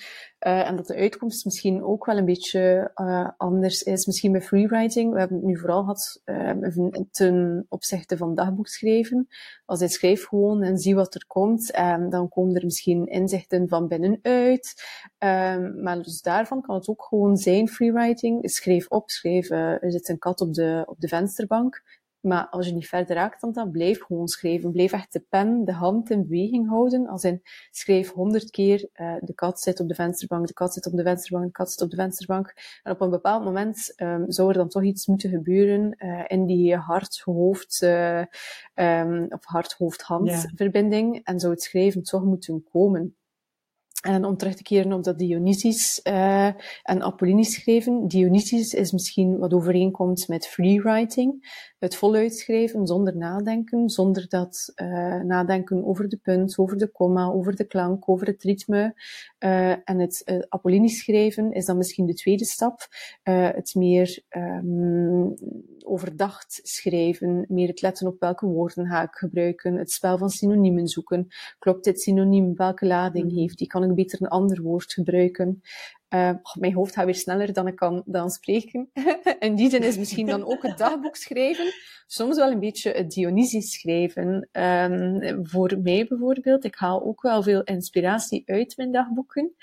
Uh, 0.46 0.68
en 0.68 0.76
dat 0.76 0.86
de 0.86 0.94
uitkomst 0.94 1.44
misschien 1.44 1.84
ook 1.84 2.04
wel 2.04 2.16
een 2.16 2.24
beetje 2.24 2.90
uh, 2.94 3.28
anders 3.36 3.82
is. 3.82 4.06
Misschien 4.06 4.32
bij 4.32 4.42
freewriting. 4.42 5.12
We 5.12 5.18
hebben 5.18 5.36
het 5.36 5.46
nu 5.46 5.58
vooral 5.58 5.80
gehad 5.80 6.22
uh, 6.24 6.96
ten 7.10 7.66
opzichte 7.68 8.16
van 8.16 8.34
dagboek 8.34 8.68
schrijven. 8.68 9.28
Als 9.64 9.80
je 9.80 9.88
schrijft 9.88 10.26
gewoon 10.26 10.62
en 10.62 10.78
zie 10.78 10.94
wat 10.94 11.14
er 11.14 11.24
komt, 11.26 11.78
um, 11.78 12.10
dan 12.10 12.28
komen 12.28 12.54
er 12.54 12.64
misschien 12.64 13.06
inzichten 13.06 13.68
van 13.68 13.88
binnenuit. 13.88 14.74
Um, 15.18 15.82
maar 15.82 16.02
dus 16.02 16.22
daarvan 16.22 16.62
kan 16.62 16.74
het 16.74 16.88
ook 16.88 17.02
gewoon 17.02 17.36
zijn 17.36 17.68
freewriting. 17.68 18.50
Schrijf 18.50 18.88
op, 18.88 19.10
schrijf, 19.10 19.50
er 19.50 19.92
zit 19.92 20.08
een 20.08 20.18
kat 20.18 20.40
op 20.40 20.54
de, 20.54 20.82
op 20.86 21.00
de 21.00 21.08
vensterbank. 21.08 21.82
Maar 22.24 22.48
als 22.48 22.66
je 22.66 22.72
niet 22.72 22.88
verder 22.88 23.16
raakt 23.16 23.40
dan 23.40 23.52
dat, 23.52 23.72
blijf 23.72 24.02
gewoon 24.02 24.28
schrijven. 24.28 24.72
Blijf 24.72 24.92
echt 24.92 25.12
de 25.12 25.24
pen, 25.28 25.64
de 25.64 25.72
hand 25.72 26.10
in 26.10 26.26
beweging 26.26 26.68
houden. 26.68 27.06
Als 27.08 27.24
in, 27.24 27.42
schrijf 27.70 28.12
honderd 28.12 28.50
keer, 28.50 28.88
uh, 28.94 29.14
de 29.20 29.34
kat 29.34 29.60
zit 29.60 29.80
op 29.80 29.88
de 29.88 29.94
vensterbank, 29.94 30.46
de 30.46 30.52
kat 30.52 30.72
zit 30.72 30.86
op 30.86 30.92
de 30.92 31.02
vensterbank, 31.02 31.46
de 31.46 31.52
kat 31.52 31.70
zit 31.70 31.80
op 31.82 31.90
de 31.90 31.96
vensterbank. 31.96 32.54
En 32.82 32.92
op 32.92 33.00
een 33.00 33.10
bepaald 33.10 33.44
moment 33.44 33.92
um, 33.96 34.30
zou 34.32 34.48
er 34.48 34.54
dan 34.54 34.68
toch 34.68 34.82
iets 34.82 35.06
moeten 35.06 35.30
gebeuren 35.30 35.96
uh, 35.98 36.24
in 36.26 36.46
die 36.46 36.76
hart-hoofd, 36.76 37.82
uh, 37.82 38.22
um, 38.74 39.26
of 39.28 39.44
hart-hoofd-hand 39.44 40.46
verbinding. 40.54 41.24
En 41.24 41.40
zou 41.40 41.52
het 41.52 41.62
schrijven 41.62 42.02
toch 42.02 42.24
moeten 42.24 42.64
komen. 42.72 43.16
En 44.04 44.24
om 44.24 44.36
terug 44.36 44.54
te 44.54 44.62
keren 44.62 44.92
op 44.92 45.04
dat 45.04 45.18
Dionysisch 45.18 46.00
uh, 46.08 46.46
en 46.82 47.02
Apollinisch 47.02 47.54
schrijven. 47.54 48.08
Dionysisch 48.08 48.74
is 48.74 48.92
misschien 48.92 49.38
wat 49.38 49.52
overeenkomt 49.52 50.28
met 50.28 50.46
freewriting. 50.46 51.62
Het 51.78 51.96
voluit 51.96 52.34
schrijven 52.34 52.86
zonder 52.86 53.16
nadenken, 53.16 53.90
zonder 53.90 54.28
dat 54.28 54.72
uh, 54.76 55.20
nadenken 55.20 55.84
over 55.84 56.08
de 56.08 56.16
punt, 56.16 56.58
over 56.58 56.76
de 56.76 56.88
komma, 56.88 57.26
over 57.26 57.56
de 57.56 57.66
klank, 57.66 58.08
over 58.08 58.26
het 58.26 58.42
ritme. 58.42 58.94
Uh, 59.38 59.70
en 59.70 59.98
het 59.98 60.44
Apollinisch 60.48 60.98
schrijven 60.98 61.52
is 61.52 61.64
dan 61.64 61.76
misschien 61.76 62.06
de 62.06 62.14
tweede 62.14 62.44
stap. 62.44 62.86
het 63.22 63.74
meer 63.74 64.22
um, 64.30 65.34
overdacht 65.84 66.60
schrijven, 66.62 67.44
meer 67.48 67.68
het 67.68 67.82
letten 67.82 68.06
op 68.06 68.20
welke 68.20 68.46
woorden 68.46 68.86
ga 68.86 69.02
ik 69.02 69.14
gebruiken, 69.14 69.74
het 69.74 69.90
spel 69.90 70.18
van 70.18 70.30
synoniemen 70.30 70.88
zoeken. 70.88 71.26
Klopt 71.58 71.84
dit 71.84 72.00
synoniem? 72.00 72.56
Welke 72.56 72.86
lading 72.86 73.26
mhm. 73.26 73.36
heeft 73.36 73.58
die? 73.58 73.66
Kan 73.66 73.84
ik 73.84 73.93
beter 73.94 74.22
een 74.22 74.28
ander 74.28 74.62
woord 74.62 74.92
gebruiken. 74.92 75.62
Uh, 76.14 76.30
mijn 76.58 76.74
hoofd 76.74 76.94
gaat 76.94 77.04
weer 77.04 77.14
sneller 77.14 77.52
dan 77.52 77.66
ik 77.66 77.76
kan 77.76 78.02
dan 78.06 78.30
spreken. 78.30 78.90
en 79.38 79.54
die 79.54 79.70
zin 79.70 79.82
is 79.82 79.98
misschien 79.98 80.26
dan 80.26 80.44
ook 80.44 80.62
het 80.62 80.78
dagboek 80.78 81.16
schrijven. 81.16 81.72
Soms 82.06 82.36
wel 82.36 82.50
een 82.50 82.60
beetje 82.60 82.90
het 82.90 83.10
Dionysisch 83.10 83.72
schrijven. 83.72 84.48
Um, 84.52 85.46
voor 85.46 85.78
mij 85.82 86.06
bijvoorbeeld, 86.08 86.64
ik 86.64 86.74
haal 86.74 87.04
ook 87.04 87.22
wel 87.22 87.42
veel 87.42 87.62
inspiratie 87.62 88.42
uit 88.46 88.76
mijn 88.76 88.92
dagboeken. 88.92 89.54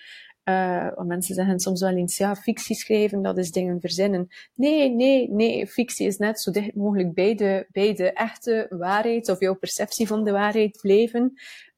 Want 0.95 1.07
mensen 1.07 1.35
zeggen 1.35 1.59
soms 1.59 1.81
wel 1.81 1.95
eens, 1.95 2.17
ja, 2.17 2.35
fictie 2.35 2.75
schrijven, 2.75 3.21
dat 3.21 3.37
is 3.37 3.51
dingen 3.51 3.79
verzinnen. 3.79 4.27
Nee, 4.53 4.89
nee, 4.89 5.29
nee, 5.29 5.67
fictie 5.67 6.07
is 6.07 6.17
net 6.17 6.41
zo 6.41 6.51
dicht 6.51 6.75
mogelijk 6.75 7.13
bij 7.13 7.35
de, 7.35 7.67
bij 7.71 7.93
de 7.93 8.13
echte 8.13 8.65
waarheid 8.69 9.29
of 9.29 9.39
jouw 9.39 9.55
perceptie 9.55 10.07
van 10.07 10.23
de 10.23 10.31
waarheid 10.31 10.79
blijven. 10.81 11.33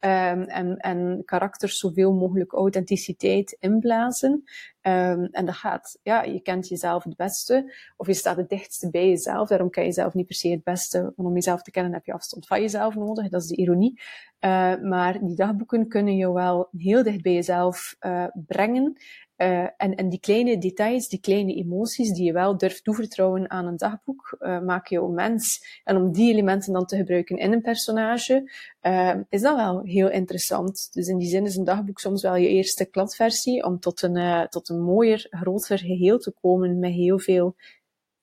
Um, 0.06 0.44
en, 0.44 0.78
en 0.78 1.22
karakters 1.26 1.78
zoveel 1.78 2.14
mogelijk 2.14 2.54
authenticiteit 2.54 3.58
inblazen. 3.60 4.32
Um, 4.82 5.26
en 5.32 5.46
dat 5.46 5.56
gaat, 5.56 6.00
ja, 6.02 6.24
je 6.24 6.42
kent 6.42 6.68
jezelf 6.68 7.04
het 7.04 7.16
beste, 7.16 7.74
of 7.98 8.08
je 8.08 8.14
staat 8.14 8.38
het 8.38 8.50
dichtste 8.50 8.90
bij 8.90 9.08
jezelf. 9.08 9.48
Daarom 9.48 9.70
ken 9.70 9.84
je 9.84 9.90
jezelf 9.90 10.14
niet 10.14 10.26
per 10.26 10.36
se 10.36 10.50
het 10.50 10.64
beste, 10.64 11.02
want 11.02 11.30
om 11.30 11.34
jezelf 11.34 11.62
te 11.62 11.72
kennen 11.72 11.94
heb 11.94 12.06
je 12.06 12.14
afstand 12.14 12.48
van 12.48 12.62
jezelf 12.62 12.96
nodig. 12.96 13.30
Dat 13.30 13.42
is 13.42 13.48
de 13.48 13.56
ironie. 13.56 14.02
Uh, 14.40 14.76
maar 14.82 15.20
die 15.20 15.36
dagboeken 15.36 15.88
kunnen 15.88 16.16
je 16.16 16.34
wel 16.34 16.68
heel 16.78 17.04
dicht 17.04 17.22
bij 17.22 17.34
jezelf 17.34 17.96
uh, 18.00 18.26
brengen. 18.34 18.98
Uh, 19.38 19.68
en, 19.78 19.96
en 19.96 20.10
die 20.10 20.20
kleine 20.20 20.58
details, 20.58 21.08
die 21.08 21.20
kleine 21.20 21.54
emoties 21.54 22.12
die 22.12 22.24
je 22.24 22.34
wel 22.34 22.58
durft 22.58 22.84
toevertrouwen 22.84 23.50
aan 23.50 23.66
een 23.66 23.78
dagboek, 23.78 24.38
uh, 24.40 24.62
maken 24.62 24.96
jou 24.98 25.13
mens. 25.13 25.66
En 25.84 25.96
om 25.96 26.12
die 26.12 26.32
elementen 26.32 26.74
dan 26.74 26.86
te 26.86 26.96
gebruiken 26.96 27.38
in 27.38 27.54
een 27.54 27.62
personage, 27.62 28.52
uh, 28.82 29.16
is 29.30 29.42
dat 29.42 29.56
wel 29.56 29.82
heel 29.84 30.10
interessant. 30.10 30.90
Dus 30.94 31.08
in 31.08 31.18
die 31.18 31.28
zin 31.28 31.46
is 31.46 31.56
een 31.56 31.63
dagboek 31.63 32.00
soms 32.00 32.22
wel 32.22 32.36
je 32.36 32.48
eerste 32.48 32.86
kladversie 32.86 33.63
om 33.63 33.80
tot 33.80 34.02
een, 34.02 34.48
tot 34.50 34.70
een 34.70 34.82
mooier, 34.82 35.28
groter 35.30 35.80
geheel 35.80 36.20
te 36.20 36.34
komen 36.42 36.80
met 36.80 36.92
heel 36.92 37.20
veel 37.20 37.56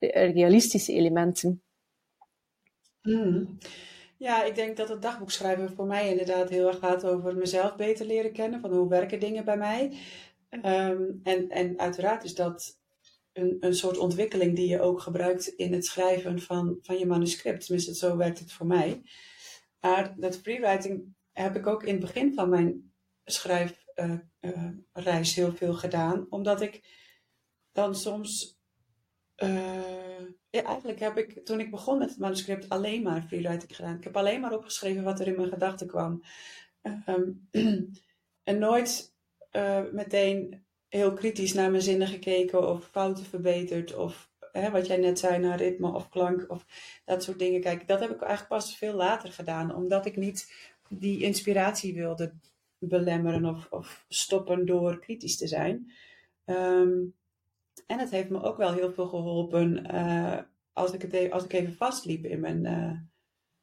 realistische 0.09 0.93
elementen. 0.93 1.61
Mm. 3.01 3.57
Ja, 4.17 4.43
ik 4.43 4.55
denk 4.55 4.77
dat 4.77 4.89
het 4.89 5.01
dagboekschrijven 5.01 5.71
voor 5.71 5.85
mij 5.85 6.09
inderdaad 6.09 6.49
heel 6.49 6.67
erg 6.67 6.79
gaat 6.79 7.05
over 7.05 7.35
mezelf 7.35 7.75
beter 7.75 8.05
leren 8.05 8.31
kennen. 8.31 8.59
Van 8.59 8.71
hoe 8.71 8.89
werken 8.89 9.19
dingen 9.19 9.45
bij 9.45 9.57
mij. 9.57 9.91
Um, 10.51 11.19
en, 11.23 11.49
en 11.49 11.79
uiteraard 11.79 12.23
is 12.23 12.35
dat 12.35 12.79
een, 13.33 13.57
een 13.59 13.75
soort 13.75 13.97
ontwikkeling 13.97 14.55
die 14.55 14.67
je 14.67 14.81
ook 14.81 15.01
gebruikt 15.01 15.47
in 15.47 15.73
het 15.73 15.85
schrijven 15.85 16.41
van, 16.41 16.77
van 16.81 16.97
je 16.97 17.05
manuscript. 17.05 17.65
Tenminste, 17.65 17.95
zo 17.95 18.17
werkt 18.17 18.39
het 18.39 18.51
voor 18.51 18.67
mij. 18.67 19.01
Maar 19.79 20.13
dat 20.17 20.37
freewriting 20.37 21.15
heb 21.31 21.55
ik 21.55 21.67
ook 21.67 21.83
in 21.83 21.91
het 21.91 22.01
begin 22.01 22.33
van 22.33 22.49
mijn 22.49 22.93
schrijfreis 23.25 23.79
uh, 23.95 25.05
uh, 25.05 25.21
heel 25.21 25.55
veel 25.55 25.73
gedaan. 25.73 26.25
Omdat 26.29 26.61
ik 26.61 26.83
dan 27.71 27.95
soms. 27.95 28.59
Uh, 29.43 30.21
ja, 30.49 30.63
eigenlijk 30.63 30.99
heb 30.99 31.17
ik 31.17 31.45
toen 31.45 31.59
ik 31.59 31.71
begon 31.71 31.97
met 31.97 32.09
het 32.09 32.19
manuscript 32.19 32.69
alleen 32.69 33.03
maar 33.03 33.21
freewriting 33.27 33.75
gedaan. 33.75 33.97
Ik 33.97 34.03
heb 34.03 34.17
alleen 34.17 34.41
maar 34.41 34.53
opgeschreven 34.53 35.03
wat 35.03 35.19
er 35.19 35.27
in 35.27 35.35
mijn 35.35 35.49
gedachten 35.49 35.87
kwam. 35.87 36.23
Um, 37.05 37.47
en 38.49 38.59
nooit 38.59 39.10
uh, 39.51 39.81
meteen 39.91 40.65
heel 40.87 41.13
kritisch 41.13 41.53
naar 41.53 41.71
mijn 41.71 41.83
zinnen 41.83 42.07
gekeken 42.07 42.69
of 42.69 42.89
fouten 42.91 43.25
verbeterd 43.25 43.95
of 43.95 44.29
hè, 44.51 44.71
wat 44.71 44.87
jij 44.87 44.97
net 44.97 45.19
zei 45.19 45.39
naar 45.39 45.57
ritme 45.57 45.93
of 45.93 46.09
klank 46.09 46.45
of 46.47 46.65
dat 47.05 47.23
soort 47.23 47.39
dingen. 47.39 47.61
Kijk, 47.61 47.87
dat 47.87 47.99
heb 47.99 48.09
ik 48.09 48.21
eigenlijk 48.21 48.49
pas 48.49 48.77
veel 48.77 48.93
later 48.93 49.31
gedaan, 49.31 49.75
omdat 49.75 50.05
ik 50.05 50.15
niet 50.15 50.53
die 50.89 51.21
inspiratie 51.21 51.93
wilde 51.93 52.33
belemmeren 52.77 53.45
of, 53.45 53.67
of 53.69 54.05
stoppen 54.07 54.65
door 54.65 54.99
kritisch 54.99 55.37
te 55.37 55.47
zijn. 55.47 55.91
Um, 56.45 57.15
en 57.87 57.99
het 57.99 58.09
heeft 58.09 58.29
me 58.29 58.41
ook 58.41 58.57
wel 58.57 58.73
heel 58.73 58.91
veel 58.91 59.07
geholpen 59.07 59.95
uh, 59.95 60.37
als, 60.73 60.91
ik 60.91 61.01
het 61.01 61.13
even, 61.13 61.31
als 61.31 61.43
ik 61.43 61.53
even 61.53 61.75
vastliep 61.75 62.25
in 62.25 62.39
mijn, 62.39 62.65
uh, 62.65 62.99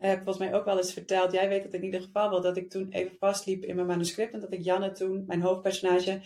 heb 0.07 0.17
volgens 0.17 0.39
mij 0.39 0.55
ook 0.55 0.65
wel 0.65 0.77
eens 0.77 0.93
verteld. 0.93 1.33
Jij 1.33 1.49
weet 1.49 1.63
het 1.63 1.75
in 1.75 1.85
ieder 1.85 2.01
geval 2.01 2.31
wel. 2.31 2.41
Dat 2.41 2.57
ik 2.57 2.71
toen 2.71 2.91
even 2.91 3.17
vastliep 3.19 3.65
in 3.65 3.75
mijn 3.75 3.87
manuscript. 3.87 4.33
En 4.33 4.41
dat 4.41 4.53
ik 4.53 4.65
Janne 4.65 4.93
toen, 4.93 5.25
mijn 5.27 5.43
hoofdpersonage, 5.43 6.21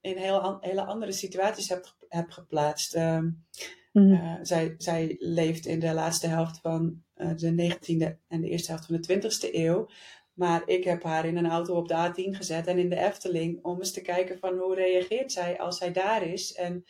in 0.00 0.16
heel, 0.16 0.58
hele 0.60 0.84
andere 0.84 1.12
situaties 1.12 1.68
heb, 1.68 1.94
heb 2.08 2.30
geplaatst. 2.30 2.96
Uh, 2.96 3.18
mm 3.18 4.12
uh, 4.12 4.34
zij, 4.42 4.74
zij 4.78 5.16
leeft 5.18 5.66
in 5.66 5.80
de 5.80 5.92
laatste 5.92 6.26
helft 6.26 6.60
van 6.60 7.02
uh, 7.16 7.30
de 7.36 7.76
19e 7.76 8.26
en 8.28 8.40
de 8.40 8.48
eerste 8.48 8.70
helft 8.70 8.86
van 8.86 9.00
de 9.00 9.20
20e 9.20 9.54
eeuw. 9.54 9.88
Maar 10.32 10.62
ik 10.66 10.84
heb 10.84 11.02
haar 11.02 11.26
in 11.26 11.36
een 11.36 11.50
auto 11.50 11.74
op 11.74 11.88
de 11.88 12.12
A10 12.12 12.36
gezet 12.36 12.66
en 12.66 12.78
in 12.78 12.88
de 12.88 12.96
Efteling. 12.96 13.64
Om 13.64 13.78
eens 13.78 13.92
te 13.92 14.02
kijken 14.02 14.38
van 14.38 14.58
hoe 14.58 14.74
reageert 14.74 15.32
zij 15.32 15.58
als 15.58 15.78
zij 15.78 15.92
daar 15.92 16.26
is. 16.26 16.52
En 16.52 16.84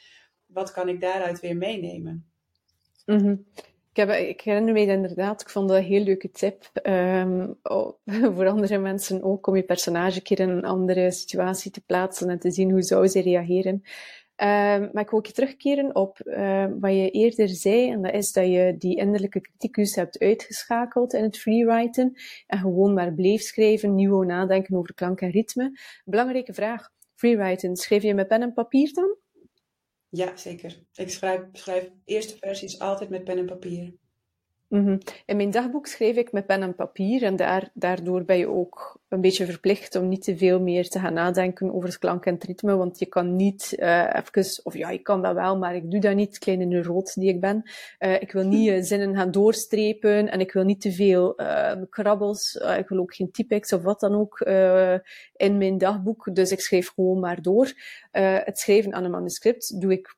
wat 0.46 0.72
kan 0.72 0.88
ik 0.88 1.00
daaruit 1.00 1.40
weer 1.40 1.56
meenemen. 1.56 2.30
Mm 3.06 3.18
-hmm. 3.18 3.46
Ik, 3.94 4.06
heb, 4.06 4.10
ik 4.10 4.40
herinner 4.40 4.72
me 4.72 4.80
inderdaad, 4.80 5.40
ik 5.40 5.50
vond 5.50 5.68
dat 5.68 5.76
een 5.76 5.84
heel 5.84 6.02
leuke 6.02 6.30
tip. 6.30 6.70
Um, 6.82 7.58
voor 8.34 8.48
andere 8.48 8.78
mensen 8.78 9.22
ook, 9.22 9.46
om 9.46 9.56
je 9.56 9.62
personage 9.62 10.16
een 10.16 10.22
keer 10.22 10.40
in 10.40 10.48
een 10.48 10.64
andere 10.64 11.12
situatie 11.12 11.70
te 11.70 11.80
plaatsen 11.80 12.28
en 12.28 12.38
te 12.38 12.50
zien 12.50 12.70
hoe 12.70 12.82
zou 12.82 13.06
ze 13.06 13.20
reageren. 13.20 13.72
Um, 13.74 14.90
maar 14.92 15.02
ik 15.02 15.10
wil 15.10 15.18
ook 15.18 15.26
terugkeren 15.26 15.94
op 15.94 16.20
uh, 16.24 16.66
wat 16.80 16.92
je 16.92 17.10
eerder 17.10 17.48
zei, 17.48 17.90
en 17.90 18.02
dat 18.02 18.12
is 18.12 18.32
dat 18.32 18.46
je 18.46 18.74
die 18.78 18.96
innerlijke 18.96 19.40
criticus 19.40 19.94
hebt 19.94 20.18
uitgeschakeld 20.18 21.12
in 21.12 21.22
het 21.22 21.38
freewriten 21.38 22.12
en 22.46 22.58
gewoon 22.58 22.94
maar 22.94 23.14
bleef 23.14 23.42
schrijven, 23.42 23.94
nieuw 23.94 24.22
nadenken 24.22 24.76
over 24.76 24.94
klank 24.94 25.20
en 25.20 25.30
ritme. 25.30 25.78
Belangrijke 26.04 26.54
vraag, 26.54 26.90
freewriten, 27.14 27.76
schrijf 27.76 28.02
je 28.02 28.14
met 28.14 28.28
pen 28.28 28.42
en 28.42 28.52
papier 28.52 28.92
dan? 28.92 29.23
Ja, 30.14 30.36
zeker. 30.36 30.82
Ik 30.92 31.10
schrijf, 31.10 31.42
schrijf 31.52 31.90
eerste 32.04 32.36
versies 32.36 32.78
altijd 32.78 33.10
met 33.10 33.24
pen 33.24 33.38
en 33.38 33.46
papier. 33.46 33.94
Mm-hmm. 34.68 34.98
In 35.26 35.36
mijn 35.36 35.50
dagboek 35.50 35.86
schrijf 35.86 36.16
ik 36.16 36.32
met 36.32 36.46
pen 36.46 36.62
en 36.62 36.74
papier 36.74 37.22
en 37.22 37.36
daar, 37.36 37.70
daardoor 37.74 38.24
ben 38.24 38.38
je 38.38 38.48
ook 38.48 39.00
een 39.08 39.20
beetje 39.20 39.46
verplicht 39.46 39.96
om 39.96 40.08
niet 40.08 40.22
te 40.22 40.36
veel 40.36 40.60
meer 40.60 40.88
te 40.88 40.98
gaan 40.98 41.12
nadenken 41.12 41.74
over 41.74 41.88
het 41.88 41.98
klank 41.98 42.26
en 42.26 42.34
het 42.34 42.44
ritme, 42.44 42.76
want 42.76 42.98
je 42.98 43.06
kan 43.06 43.36
niet 43.36 43.76
uh, 43.78 44.14
even, 44.14 44.64
of 44.64 44.76
ja, 44.76 44.90
je 44.90 44.98
kan 44.98 45.22
dat 45.22 45.34
wel, 45.34 45.58
maar 45.58 45.74
ik 45.74 45.90
doe 45.90 46.00
dat 46.00 46.14
niet, 46.14 46.38
kleine 46.38 46.64
neuroot 46.64 47.14
die 47.14 47.28
ik 47.28 47.40
ben. 47.40 47.70
Uh, 47.98 48.20
ik 48.20 48.32
wil 48.32 48.46
niet 48.46 48.68
uh, 48.68 48.82
zinnen 48.82 49.16
gaan 49.16 49.30
doorstrepen 49.30 50.30
en 50.30 50.40
ik 50.40 50.52
wil 50.52 50.64
niet 50.64 50.80
te 50.80 50.92
veel 50.92 51.34
krabbels, 51.90 52.54
ik 52.78 52.88
wil 52.88 52.98
ook 52.98 53.14
geen 53.14 53.30
typex 53.30 53.72
of 53.72 53.82
wat 53.82 54.00
dan 54.00 54.14
ook 54.14 54.40
in 55.36 55.58
mijn 55.58 55.78
dagboek, 55.78 56.28
dus 56.32 56.50
ik 56.50 56.60
schrijf 56.60 56.92
gewoon 56.94 57.20
maar 57.20 57.42
door. 57.42 57.72
het 58.10 58.58
schrijven 58.58 58.94
aan 58.94 59.04
een 59.04 59.10
manuscript 59.10 59.80
doe 59.80 59.92
ik 59.92 60.16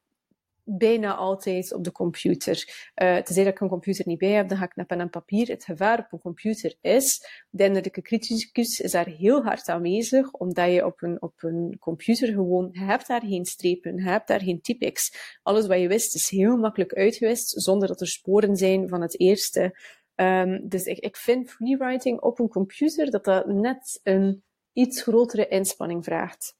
bijna 0.68 1.14
altijd 1.14 1.72
op 1.72 1.84
de 1.84 1.92
computer. 1.92 2.90
Uh, 3.02 3.16
tenzij 3.16 3.44
dat 3.44 3.52
ik 3.52 3.60
een 3.60 3.68
computer 3.68 4.04
niet 4.06 4.18
bij 4.18 4.30
heb, 4.30 4.48
dan 4.48 4.58
ga 4.58 4.64
ik 4.64 4.76
naar 4.76 4.86
pen 4.86 5.00
en 5.00 5.10
papier. 5.10 5.48
Het 5.48 5.64
gevaar 5.64 5.98
op 5.98 6.12
een 6.12 6.18
computer 6.18 6.74
is, 6.80 7.26
de 7.50 7.64
innerlijke 7.64 8.02
criticus 8.02 8.80
is 8.80 8.90
daar 8.90 9.06
heel 9.06 9.42
hard 9.42 9.68
aanwezig, 9.68 10.32
omdat 10.32 10.72
je 10.72 10.84
op 10.86 11.02
een, 11.02 11.22
op 11.22 11.42
een 11.42 11.76
computer 11.78 12.28
gewoon, 12.28 12.68
hebt 12.72 13.06
daar 13.06 13.22
geen 13.24 13.44
strepen, 13.44 14.02
hebt 14.02 14.28
daar 14.28 14.40
geen 14.40 14.60
typex. 14.60 15.12
Alles 15.42 15.66
wat 15.66 15.80
je 15.80 15.88
wist 15.88 16.14
is 16.14 16.28
heel 16.28 16.56
makkelijk 16.56 16.94
uitgewist, 16.94 17.62
zonder 17.62 17.88
dat 17.88 18.00
er 18.00 18.08
sporen 18.08 18.56
zijn 18.56 18.88
van 18.88 19.00
het 19.00 19.20
eerste. 19.20 19.78
Um, 20.14 20.68
dus 20.68 20.84
ik, 20.84 20.98
ik 20.98 21.16
vind 21.16 21.50
freewriting 21.50 22.20
op 22.20 22.38
een 22.38 22.48
computer 22.48 23.10
dat 23.10 23.24
dat 23.24 23.46
net 23.46 24.00
een 24.02 24.44
iets 24.72 25.02
grotere 25.02 25.48
inspanning 25.48 26.04
vraagt. 26.04 26.56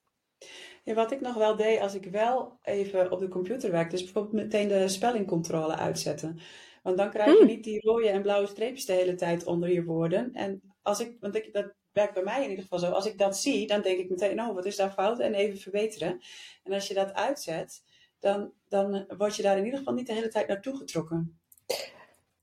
Ja, 0.87 0.95
wat 0.95 1.13
ik 1.13 1.21
nog 1.21 1.35
wel 1.35 1.57
deed 1.57 1.81
als 1.81 1.95
ik 1.95 2.05
wel 2.05 2.59
even 2.63 3.11
op 3.11 3.21
de 3.21 3.29
computer 3.29 3.71
werkte, 3.71 3.97
is 3.97 4.05
bijvoorbeeld 4.05 4.35
meteen 4.35 4.69
de 4.69 4.89
spellingcontrole 4.89 5.77
uitzetten. 5.77 6.39
Want 6.83 6.97
dan 6.97 7.11
krijg 7.11 7.31
je 7.31 7.37
hmm. 7.37 7.47
niet 7.47 7.65
die 7.65 7.81
rode 7.81 8.09
en 8.09 8.23
blauwe 8.23 8.47
streepjes 8.47 8.85
de 8.85 8.93
hele 8.93 9.15
tijd 9.15 9.45
onder 9.45 9.73
je 9.73 9.85
woorden. 9.85 10.33
En 10.33 10.63
als 10.83 11.01
ik, 11.01 11.17
want 11.21 11.35
ik, 11.37 11.53
dat 11.53 11.75
werkt 11.93 12.15
bij 12.15 12.23
mij 12.23 12.43
in 12.43 12.51
ieder 12.51 12.63
geval 12.63 12.79
zo. 12.79 12.91
Als 12.91 13.07
ik 13.07 13.19
dat 13.19 13.37
zie, 13.37 13.67
dan 13.67 13.83
denk 13.83 13.99
ik 13.99 14.11
meteen, 14.11 14.41
oh, 14.41 14.55
wat 14.55 14.65
is 14.65 14.77
daar 14.77 14.91
fout? 14.91 15.21
En 15.21 15.35
even 15.35 15.59
verbeteren. 15.59 16.21
En 16.63 16.73
als 16.73 16.89
je 16.89 16.95
dat 16.95 17.13
uitzet, 17.13 17.83
dan, 18.19 18.53
dan 18.69 19.05
word 19.17 19.37
je 19.37 19.43
daar 19.43 19.59
in 19.59 19.65
ieder 19.65 19.79
geval 19.79 19.95
niet 19.95 20.07
de 20.07 20.13
hele 20.13 20.29
tijd 20.29 20.49
naartoe 20.49 20.77
getrokken. 20.77 21.41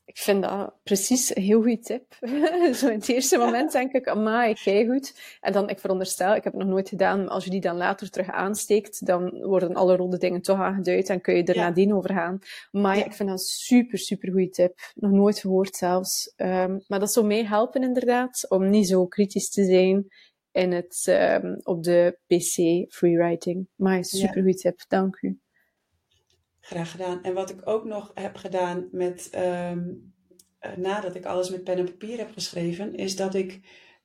Ik 0.05 0.17
vind 0.17 0.43
dat 0.43 0.73
precies 0.83 1.35
een 1.35 1.43
heel 1.43 1.61
goede 1.61 1.79
tip. 1.79 2.15
Zo 2.77 2.87
in 2.87 2.99
het 2.99 3.09
eerste 3.09 3.37
moment 3.37 3.71
denk 3.71 3.91
ik, 3.91 4.07
amai, 4.07 4.53
kei 4.53 4.87
goed. 4.87 5.37
En 5.41 5.53
dan, 5.53 5.69
ik 5.69 5.79
veronderstel, 5.79 6.35
ik 6.35 6.43
heb 6.43 6.53
het 6.53 6.61
nog 6.61 6.71
nooit 6.71 6.89
gedaan, 6.89 7.29
als 7.29 7.43
je 7.43 7.49
die 7.49 7.61
dan 7.61 7.77
later 7.77 8.09
terug 8.09 8.29
aansteekt, 8.29 9.05
dan 9.05 9.45
worden 9.45 9.73
alle 9.73 9.95
rode 9.95 10.17
dingen 10.17 10.41
toch 10.41 10.59
aangeduid 10.59 11.09
en 11.09 11.21
kun 11.21 11.35
je 11.35 11.43
er 11.43 11.55
ja. 11.55 11.67
nadien 11.67 11.93
over 11.93 12.13
gaan. 12.13 12.39
Maar 12.71 12.97
ja. 12.97 13.05
ik 13.05 13.13
vind 13.13 13.29
dat 13.29 13.39
een 13.39 13.45
super, 13.45 13.97
super 13.97 14.31
goede 14.31 14.49
tip. 14.49 14.79
Nog 14.95 15.11
nooit 15.11 15.39
gehoord 15.39 15.75
zelfs. 15.75 16.33
Um, 16.35 16.83
maar 16.87 16.99
dat 16.99 17.13
zou 17.13 17.25
mij 17.25 17.45
helpen 17.45 17.83
inderdaad, 17.83 18.45
om 18.49 18.69
niet 18.69 18.87
zo 18.87 19.05
kritisch 19.07 19.49
te 19.49 19.63
zijn 19.63 20.07
in 20.51 20.71
het, 20.71 21.05
um, 21.09 21.59
op 21.63 21.83
de 21.83 22.17
PC 22.27 22.85
freewriting. 22.93 23.67
Maar 23.75 24.05
super 24.05 24.41
goede 24.41 24.57
tip, 24.57 24.79
dank 24.87 25.21
u. 25.21 25.42
Graag 26.65 26.91
gedaan. 26.91 27.23
En 27.23 27.33
wat 27.33 27.49
ik 27.49 27.67
ook 27.67 27.83
nog 27.83 28.11
heb 28.13 28.35
gedaan 28.35 28.87
met, 28.91 29.29
um, 29.35 30.13
nadat 30.75 31.15
ik 31.15 31.25
alles 31.25 31.49
met 31.49 31.63
pen 31.63 31.77
en 31.77 31.85
papier 31.85 32.17
heb 32.17 32.31
geschreven, 32.31 32.95
is 32.95 33.15
dat 33.15 33.33
ik 33.33 33.59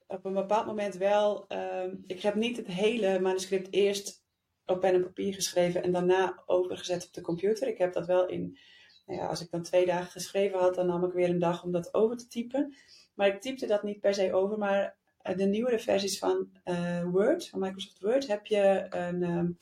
op 0.07 0.25
een 0.25 0.33
bepaald 0.33 0.67
moment 0.67 0.95
wel. 0.95 1.47
Ehm, 1.49 1.95
ik 2.07 2.23
heb 2.23 2.35
niet 2.35 2.57
het 2.57 2.67
hele 2.67 3.21
manuscript 3.21 3.73
eerst 3.73 4.25
op 4.67 4.81
pen 4.81 4.95
en 4.95 5.03
papier 5.03 5.35
geschreven 5.35 5.83
en 5.83 5.93
daarna 5.93 6.43
overgezet 6.47 7.07
op 7.07 7.13
de 7.13 7.21
computer. 7.21 7.69
Ik 7.69 7.79
heb 7.79 7.93
dat 7.93 8.07
wel 8.07 8.27
in. 8.27 8.59
Nou 9.07 9.21
ja, 9.21 9.27
als 9.27 9.41
ik 9.41 9.51
dan 9.51 9.63
twee 9.63 9.87
dagen 9.87 10.11
geschreven 10.11 10.59
had, 10.59 10.75
dan 10.75 10.87
nam 10.87 11.05
ik 11.05 11.13
weer 11.13 11.29
een 11.29 11.39
dag 11.39 11.65
om 11.65 11.73
dat 11.73 11.95
over 11.95 12.17
te 12.17 12.29
typen. 12.29 12.75
Maar 13.15 13.27
ik 13.27 13.41
typte 13.41 13.67
dat 13.67 13.83
niet 13.83 14.01
per 14.01 14.15
se 14.15 14.33
over. 14.33 14.59
Maar 14.59 14.97
eh, 15.23 15.37
de 15.37 15.47
nieuwere 15.47 15.79
versies 15.79 16.19
van 16.19 16.49
uh, 16.65 17.05
Word, 17.05 17.49
van 17.49 17.61
Microsoft 17.61 18.01
Word, 18.01 18.27
heb 18.27 18.47
je 18.47 18.87
een 18.89 19.23
um, 19.23 19.57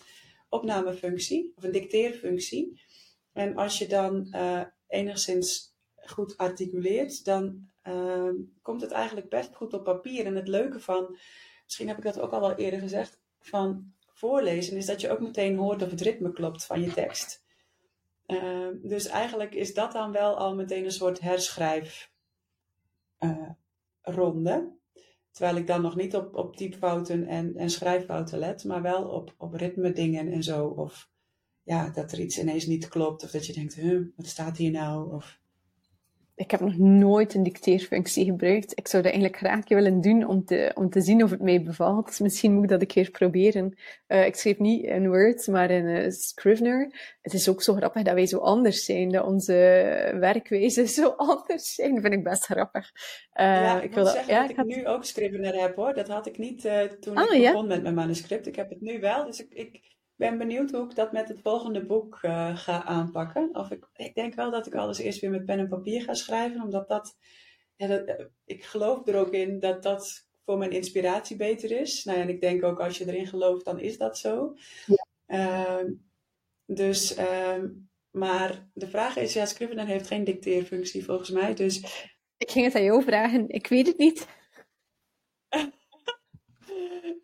opnamefunctie 0.49 1.53
of 1.57 1.65
een 1.65 1.73
dicteerfunctie. 1.73 2.81
En 3.33 3.57
als 3.57 3.79
je 3.79 3.87
dan 3.87 4.27
uh, 4.31 4.63
enigszins 4.89 5.75
goed 5.97 6.37
articuleert, 6.37 7.25
dan 7.25 7.69
uh, 7.89 8.31
komt 8.63 8.81
het 8.81 8.91
eigenlijk 8.91 9.29
best 9.29 9.55
goed 9.55 9.73
op 9.73 9.85
papier. 9.85 10.27
En 10.27 10.37
het 10.37 10.49
leuke 10.49 10.81
van, 10.81 11.19
misschien 11.65 11.89
heb 11.89 11.97
ik 11.97 12.05
dat 12.05 12.21
ook 12.21 12.33
al 12.33 12.41
wel 12.41 12.55
eerder 12.55 12.81
gezegd, 12.81 13.21
van 13.39 13.93
voorlezen 14.13 14.77
is 14.77 14.87
dat 14.87 15.01
je 15.01 15.11
ook 15.11 15.21
meteen 15.21 15.57
hoort 15.57 15.83
of 15.83 15.91
het 15.91 16.01
ritme 16.01 16.33
klopt 16.33 16.65
van 16.65 16.81
je 16.81 16.93
tekst. 16.93 17.45
Uh, 18.27 18.69
dus 18.83 19.07
eigenlijk 19.07 19.55
is 19.55 19.75
dat 19.75 19.93
dan 19.93 20.13
wel 20.13 20.37
al 20.37 20.55
meteen 20.55 20.85
een 20.85 20.91
soort 20.91 21.21
herschrijf 21.21 22.11
uh, 23.21 23.51
ronde. 24.03 24.75
Terwijl 25.37 25.57
ik 25.57 25.67
dan 25.67 25.83
nog 25.83 25.97
niet 25.97 26.17
op, 26.17 26.35
op 26.35 26.57
typfouten 26.57 27.27
en, 27.27 27.57
en 27.57 27.71
schrijffouten 27.71 28.39
let, 28.39 28.65
maar 28.65 28.83
wel 28.83 29.05
op, 29.05 29.35
op 29.39 29.55
ritme 29.55 29.93
dingen 29.93 30.33
en 30.33 30.43
zo. 30.43 30.67
Of 30.67 31.11
ja, 31.63 31.91
dat 31.91 32.13
er 32.13 32.21
iets 32.21 32.39
ineens 32.39 32.67
niet 32.67 32.89
klopt. 32.89 33.25
Of 33.25 33.31
dat 33.31 33.47
je 33.47 33.53
denkt, 33.53 33.75
huh, 33.75 34.07
wat 34.17 34.27
staat 34.27 34.57
hier 34.57 34.71
nou? 34.71 35.15
Of 35.15 35.41
ik 36.37 36.51
heb 36.51 36.61
nog 36.61 36.77
nooit 36.77 37.35
een 37.35 37.43
dicteerfunctie 37.43 38.25
gebruikt. 38.25 38.79
Ik 38.79 38.89
zou 38.89 39.03
dat 39.03 39.13
eigenlijk 39.13 39.43
graag 39.43 39.69
willen 39.69 40.01
doen 40.01 40.27
om 40.27 40.45
te, 40.45 40.71
om 40.75 40.91
te 40.91 41.01
zien 41.01 41.23
of 41.23 41.31
het 41.31 41.43
mij 41.43 41.63
bevalt. 41.63 42.07
Dus 42.07 42.19
misschien 42.19 42.55
moet 42.55 42.63
ik 42.63 42.69
dat 42.69 42.81
een 42.81 42.87
keer 42.87 43.11
proberen. 43.11 43.79
Uh, 44.09 44.27
ik 44.27 44.35
schreef 44.35 44.59
niet 44.59 44.85
in 44.85 45.09
Word, 45.09 45.47
maar 45.47 45.71
in 45.71 45.85
uh, 45.85 46.11
Scrivener. 46.11 47.17
Het 47.23 47.33
is 47.33 47.49
ook 47.49 47.63
zo 47.63 47.75
grappig 47.75 48.03
dat 48.03 48.15
wij 48.15 48.27
zo 48.27 48.39
anders 48.39 48.85
zijn. 48.85 49.11
Dat 49.13 49.27
onze 49.27 49.53
werkwijze 50.21 50.87
zo 51.01 51.09
anders 51.09 51.75
zijn. 51.75 51.95
Dat 51.95 52.03
vind 52.03 52.15
ik 52.15 52.25
best 52.25 52.45
grappig. 52.45 52.91
Uh, 52.95 53.45
ja, 53.45 53.77
ik, 53.77 53.85
ik 53.85 53.95
wil 53.95 54.05
dat, 54.05 54.13
zeggen 54.13 54.35
ja, 54.35 54.41
dat 54.41 54.51
ik, 54.51 54.57
had... 54.57 54.67
nu 54.67 54.87
ook 54.87 55.05
Scrivener 55.05 55.61
heb 55.61 55.77
hoor. 55.77 55.95
Dat 55.95 56.09
had 56.09 56.27
ik 56.27 56.39
niet 56.39 56.61
toen 57.01 57.17
ah, 57.17 57.35
ik 57.35 57.41
ja? 57.41 57.53
begon 57.53 57.67
met 57.67 57.83
mijn 57.83 57.95
manuscript. 57.95 58.47
Ik 58.47 58.57
heb 58.57 58.69
het 58.69 58.81
nu 58.81 59.01
wel. 59.01 59.25
Dus 59.25 59.41
ik, 59.41 59.53
ik 59.53 59.96
ben 60.17 60.39
benieuwd 60.39 60.71
hoe 60.71 60.85
ik 60.85 60.95
dat 60.95 61.13
met 61.13 61.29
het 61.29 61.41
volgende 61.43 61.87
boek 61.87 62.19
uh, 62.23 62.57
ga 62.57 62.85
aanpakken. 62.85 63.49
Of 63.53 63.71
ik, 63.71 63.89
ik 63.97 64.15
denk 64.15 64.35
wel 64.35 64.51
dat 64.51 64.67
ik 64.67 64.75
alles 64.75 64.99
eerst 64.99 65.21
weer 65.21 65.31
met 65.31 65.45
pen 65.45 65.59
en 65.59 65.69
papier 65.69 66.03
ga 66.03 66.15
schrijven, 66.15 66.63
omdat 66.63 66.89
dat, 66.89 67.17
ja, 67.77 67.87
dat 67.87 68.09
uh, 68.09 68.27
ik 68.45 68.65
geloof 68.65 69.07
er 69.07 69.17
ook 69.17 69.33
in 69.33 69.61
dat 69.61 69.83
dat 69.83 70.27
voor 70.45 70.59
mijn 70.59 70.71
inspiratie 70.71 71.37
beter 71.37 71.71
is. 71.71 72.05
Nou 72.05 72.19
ja, 72.19 72.25
en 72.25 72.31
ik 72.31 72.41
denk 72.41 72.65
ook 72.65 72.81
als 72.81 72.99
je 72.99 73.07
erin 73.07 73.27
gelooft, 73.27 73.65
dan 73.65 73.81
is 73.81 73.99
dat 73.99 74.19
zo. 74.19 74.57
Ja. 74.87 75.07
Uh, 75.27 75.91
dus, 76.67 77.19
uh, 77.19 77.63
maar 78.11 78.69
de 78.73 78.89
vraag 78.89 79.17
is, 79.17 79.33
ja, 79.33 79.47
Scrivener 79.47 79.87
heeft 79.87 80.07
geen 80.07 80.25
dicteerfunctie 80.25 81.05
volgens 81.05 81.31
mij, 81.31 81.55
dus... 81.55 82.05
Ik 82.37 82.51
ging 82.51 82.65
het 82.65 82.75
aan 82.75 82.83
jou 82.83 83.03
vragen, 83.03 83.49
ik 83.49 83.67
weet 83.67 83.87
het 83.87 83.99
niet. 83.99 84.27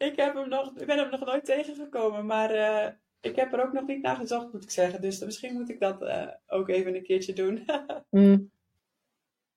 ik, 0.02 0.16
heb 0.16 0.34
hem 0.34 0.48
nog, 0.48 0.72
ik 0.76 0.86
ben 0.86 0.98
hem 0.98 1.10
nog 1.10 1.24
nooit 1.24 1.44
tegengekomen, 1.44 2.26
maar 2.26 2.54
uh, 2.54 2.92
ik 3.20 3.36
heb 3.36 3.52
er 3.52 3.66
ook 3.66 3.72
nog 3.72 3.86
niet 3.86 4.02
naar 4.02 4.16
gezocht, 4.16 4.52
moet 4.52 4.62
ik 4.62 4.70
zeggen. 4.70 5.00
Dus 5.00 5.24
misschien 5.24 5.52
moet 5.52 5.68
ik 5.68 5.80
dat 5.80 6.02
uh, 6.02 6.28
ook 6.46 6.68
even 6.68 6.94
een 6.94 7.02
keertje 7.02 7.32
doen. 7.32 7.66
mm. 8.10 8.50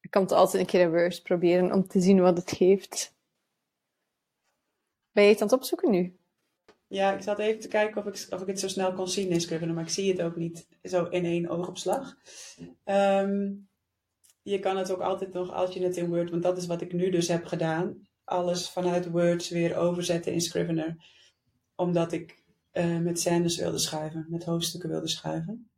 Ik 0.01 0.11
kan 0.11 0.21
het 0.21 0.31
altijd 0.31 0.63
een 0.63 0.69
keer 0.69 0.81
in 0.81 0.89
Word 0.89 1.23
proberen 1.23 1.71
om 1.71 1.87
te 1.87 1.99
zien 1.99 2.21
wat 2.21 2.37
het 2.37 2.51
geeft. 2.51 3.13
Ben 5.11 5.23
je 5.23 5.29
het 5.29 5.41
aan 5.41 5.47
het 5.47 5.55
opzoeken 5.55 5.91
nu? 5.91 6.17
Ja, 6.87 7.13
ik 7.13 7.21
zat 7.21 7.39
even 7.39 7.59
te 7.59 7.67
kijken 7.67 8.05
of 8.05 8.07
ik, 8.07 8.33
of 8.33 8.41
ik 8.41 8.47
het 8.47 8.59
zo 8.59 8.67
snel 8.67 8.93
kon 8.93 9.07
zien 9.07 9.29
in 9.29 9.41
Scrivener, 9.41 9.73
maar 9.73 9.83
ik 9.83 9.89
zie 9.89 10.11
het 10.11 10.21
ook 10.21 10.35
niet 10.35 10.67
zo 10.83 11.05
in 11.05 11.25
één 11.25 11.49
oogopslag. 11.49 12.15
Um, 12.85 13.67
je 14.41 14.59
kan 14.59 14.77
het 14.77 14.91
ook 14.91 15.01
altijd 15.01 15.33
nog, 15.33 15.51
als 15.51 15.73
je 15.73 15.83
het 15.83 15.97
in 15.97 16.07
Word, 16.07 16.29
want 16.29 16.43
dat 16.43 16.57
is 16.57 16.65
wat 16.65 16.81
ik 16.81 16.93
nu 16.93 17.09
dus 17.09 17.27
heb 17.27 17.45
gedaan 17.45 18.04
alles 18.25 18.70
vanuit 18.70 19.10
Words 19.10 19.50
weer 19.50 19.75
overzetten 19.75 20.32
in 20.32 20.41
Scrivener. 20.41 20.96
Omdat 21.75 22.12
ik 22.12 22.44
uh, 22.74 22.98
met 22.98 23.20
scènes 23.20 23.58
wilde 23.58 23.77
schrijven, 23.77 24.25
met 24.29 24.44
hoofdstukken 24.44 24.89
wilde 24.89 25.08
schrijven. 25.08 25.69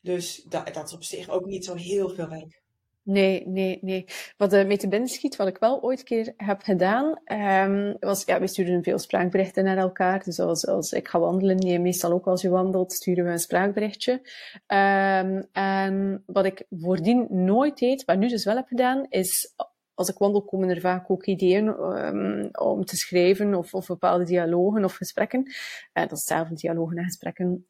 Dus 0.00 0.42
dat, 0.48 0.74
dat 0.74 0.86
is 0.86 0.94
op 0.94 1.02
zich 1.02 1.28
ook 1.28 1.46
niet 1.46 1.64
zo 1.64 1.74
heel 1.74 2.08
veel 2.08 2.28
werk. 2.28 2.60
Nee, 3.04 3.48
nee, 3.48 3.78
nee. 3.80 4.04
Wat 4.36 4.52
uh, 4.52 4.66
met 4.66 4.80
de 4.80 4.88
binnen 4.88 5.08
schiet, 5.08 5.36
wat 5.36 5.46
ik 5.46 5.58
wel 5.58 5.82
ooit 5.82 5.98
een 5.98 6.04
keer 6.04 6.34
heb 6.36 6.62
gedaan, 6.62 7.20
um, 7.24 7.96
was, 8.00 8.24
ja, 8.24 8.40
we 8.40 8.46
sturen 8.46 8.82
veel 8.82 8.98
spraakberichten 8.98 9.64
naar 9.64 9.76
elkaar. 9.76 10.24
Dus 10.24 10.38
als, 10.40 10.92
ik 10.92 11.08
ga 11.08 11.18
wandelen, 11.18 11.56
nee, 11.56 11.78
meestal 11.78 12.12
ook 12.12 12.26
als 12.26 12.42
je 12.42 12.48
wandelt, 12.48 12.92
sturen 12.92 13.24
we 13.24 13.30
een 13.30 13.38
spraakberichtje. 13.38 14.12
Um, 14.12 15.48
en 15.52 16.22
wat 16.26 16.44
ik 16.44 16.66
voordien 16.70 17.26
nooit 17.30 17.78
deed, 17.78 18.06
maar 18.06 18.16
nu 18.16 18.28
dus 18.28 18.44
wel 18.44 18.56
heb 18.56 18.66
gedaan, 18.66 19.06
is 19.08 19.54
als 19.94 20.08
ik 20.08 20.18
wandel, 20.18 20.42
komen 20.42 20.68
er 20.68 20.80
vaak 20.80 21.10
ook 21.10 21.26
ideeën 21.26 21.66
um, 21.66 22.48
om 22.52 22.84
te 22.84 22.96
schrijven 22.96 23.54
of, 23.54 23.74
of 23.74 23.86
bepaalde 23.86 24.24
dialogen 24.24 24.84
of 24.84 24.94
gesprekken. 24.94 25.40
Uh, 25.46 25.52
dat 25.92 26.12
is 26.12 26.18
hetzelfde, 26.18 26.54
dialogen 26.54 26.96
en 26.96 27.04
gesprekken. 27.04 27.46
Um, 27.46 27.64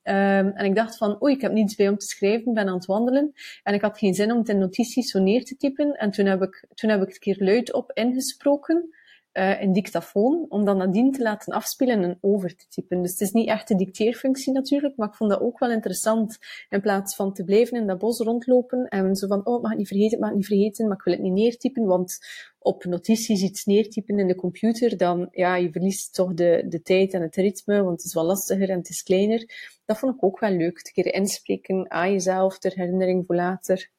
en 0.49 0.65
ik 0.65 0.75
dacht 0.75 0.97
van, 0.97 1.23
oei, 1.23 1.35
ik 1.35 1.41
heb 1.41 1.53
niets 1.53 1.75
bij 1.75 1.89
om 1.89 1.99
te 1.99 2.07
schrijven, 2.07 2.55
ben 2.55 2.69
aan 2.69 2.75
het 2.75 2.87
wandelen. 2.87 3.33
En 3.63 3.75
ik 3.75 3.81
had 3.81 3.99
geen 3.99 4.15
zin 4.15 4.33
om 4.33 4.39
het 4.39 4.49
in 4.49 4.59
notities 4.59 5.11
zo 5.11 5.21
neer 5.21 5.45
te 5.45 5.57
typen. 5.57 5.93
En 5.93 6.11
toen 6.11 6.27
heb 6.27 6.43
ik, 6.43 6.67
toen 6.75 6.91
heb 6.91 7.03
ik 7.03 7.09
het 7.09 7.19
keer 7.19 7.37
luid 7.39 7.73
op 7.73 7.91
ingesproken 7.93 8.95
uh, 9.33 9.63
een 9.63 9.73
dictafoon, 9.73 10.47
om 10.49 10.65
dan 10.65 10.77
nadien 10.77 11.13
te 11.13 11.23
laten 11.23 11.53
afspelen 11.53 12.03
en 12.03 12.19
over 12.21 12.57
te 12.57 12.65
typen. 12.69 13.03
Dus 13.03 13.11
het 13.11 13.21
is 13.21 13.33
niet 13.33 13.49
echt 13.49 13.69
de 13.69 13.75
dicteerfunctie 13.75 14.53
natuurlijk, 14.53 14.97
maar 14.97 15.09
ik 15.09 15.15
vond 15.15 15.31
dat 15.31 15.41
ook 15.41 15.59
wel 15.59 15.71
interessant. 15.71 16.39
In 16.69 16.81
plaats 16.81 17.17
van 17.17 17.33
te 17.33 17.45
blijven 17.45 17.81
in 17.81 17.87
dat 17.87 17.99
bos 17.99 18.19
rondlopen 18.19 18.89
en 18.89 19.15
zo 19.15 19.27
van, 19.27 19.47
oh, 19.47 19.57
ik 19.57 19.61
mag 19.63 19.71
het 19.71 19.79
niet 19.79 19.89
vergeten, 19.89 20.19
mag 20.19 20.29
het 20.29 20.39
niet 20.39 20.47
vergeten, 20.47 20.89
maar 20.89 20.97
ik 20.97 21.05
wil 21.05 21.15
het 21.15 21.23
niet 21.23 21.33
neertypen, 21.33 21.85
want 21.85 22.19
op 22.59 22.85
notities 22.85 23.43
iets 23.43 23.65
neertypen 23.65 24.19
in 24.19 24.27
de 24.27 24.35
computer, 24.35 24.97
dan, 24.97 25.29
ja, 25.31 25.57
je 25.57 25.71
verliest 25.71 26.15
toch 26.15 26.35
de, 26.35 26.65
de 26.69 26.83
tijd 26.83 27.13
en 27.13 27.23
het 27.23 27.37
ritme, 27.37 27.83
want 27.83 27.97
het 27.97 28.05
is 28.05 28.15
wel 28.15 28.25
lastiger 28.25 28.71
en 28.71 28.79
het 28.79 28.89
is 28.89 29.03
kleiner. 29.03 29.49
Dat 29.85 29.99
vond 29.99 30.15
ik 30.15 30.25
ook 30.25 30.41
wel 30.41 30.51
leuk, 30.51 30.83
te 30.83 30.93
keer 30.93 31.15
inspreken 31.15 31.91
aan 31.91 32.13
jezelf, 32.13 32.59
ter 32.59 32.73
herinnering 32.75 33.27
voor 33.27 33.37
later. 33.37 33.91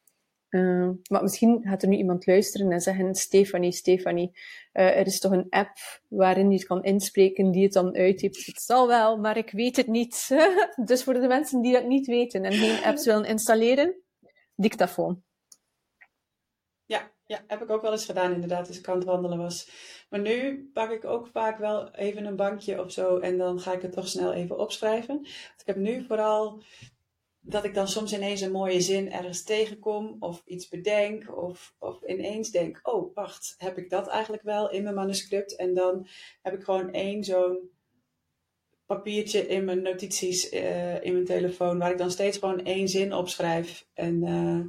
Uh, 0.53 0.89
maar 1.09 1.21
misschien 1.21 1.61
gaat 1.63 1.81
er 1.81 1.87
nu 1.87 1.97
iemand 1.97 2.25
luisteren 2.25 2.71
en 2.71 2.81
zeggen, 2.81 3.15
Stefanie, 3.15 3.71
Stefanie, 3.71 4.31
uh, 4.73 4.97
er 4.97 5.05
is 5.05 5.19
toch 5.19 5.31
een 5.31 5.49
app 5.49 5.77
waarin 6.07 6.49
je 6.49 6.57
het 6.57 6.65
kan 6.65 6.83
inspreken 6.83 7.51
die 7.51 7.63
het 7.63 7.73
dan 7.73 7.95
uittypt. 7.95 8.45
Het 8.45 8.61
zal 8.61 8.87
wel, 8.87 9.17
maar 9.17 9.37
ik 9.37 9.51
weet 9.51 9.75
het 9.75 9.87
niet. 9.87 10.27
dus 10.85 11.03
voor 11.03 11.13
de 11.13 11.27
mensen 11.27 11.61
die 11.61 11.73
dat 11.73 11.87
niet 11.87 12.07
weten 12.07 12.43
en 12.43 12.53
geen 12.53 12.83
apps 12.83 13.05
willen 13.05 13.25
installeren, 13.25 13.95
dictafoon. 14.55 15.23
Ja, 16.85 17.11
ja, 17.25 17.43
heb 17.47 17.61
ik 17.61 17.69
ook 17.69 17.81
wel 17.81 17.91
eens 17.91 18.05
gedaan 18.05 18.33
inderdaad, 18.33 18.67
als 18.67 18.79
ik 18.79 18.87
aan 18.87 18.95
het 18.97 19.05
wandelen 19.05 19.37
was. 19.37 19.69
Maar 20.09 20.19
nu 20.19 20.69
pak 20.73 20.91
ik 20.91 21.05
ook 21.05 21.27
vaak 21.27 21.57
wel 21.57 21.91
even 21.91 22.25
een 22.25 22.35
bankje 22.35 22.83
of 22.83 22.91
zo 22.91 23.17
en 23.17 23.37
dan 23.37 23.59
ga 23.59 23.73
ik 23.73 23.81
het 23.81 23.91
toch 23.91 24.07
snel 24.07 24.33
even 24.33 24.57
opschrijven. 24.57 25.19
ik 25.57 25.65
heb 25.65 25.75
nu 25.75 26.05
vooral 26.05 26.63
dat 27.45 27.63
ik 27.63 27.73
dan 27.73 27.87
soms 27.87 28.13
ineens 28.13 28.41
een 28.41 28.51
mooie 28.51 28.81
zin 28.81 29.11
ergens 29.11 29.43
tegenkom 29.43 30.15
of 30.19 30.41
iets 30.45 30.67
bedenk 30.67 31.37
of, 31.37 31.75
of 31.79 32.03
ineens 32.03 32.49
denk, 32.49 32.79
oh 32.83 33.15
wacht, 33.15 33.55
heb 33.57 33.77
ik 33.77 33.89
dat 33.89 34.07
eigenlijk 34.07 34.43
wel 34.43 34.71
in 34.71 34.83
mijn 34.83 34.95
manuscript? 34.95 35.55
En 35.55 35.73
dan 35.73 36.07
heb 36.41 36.53
ik 36.53 36.63
gewoon 36.63 36.91
één 36.91 37.23
zo'n 37.23 37.69
papiertje 38.85 39.47
in 39.47 39.65
mijn 39.65 39.81
notities 39.81 40.53
uh, 40.53 41.03
in 41.03 41.13
mijn 41.13 41.25
telefoon 41.25 41.77
waar 41.77 41.91
ik 41.91 41.97
dan 41.97 42.11
steeds 42.11 42.37
gewoon 42.37 42.65
één 42.65 42.87
zin 42.87 43.13
opschrijf. 43.13 43.87
En 43.93 44.23
uh, 44.23 44.65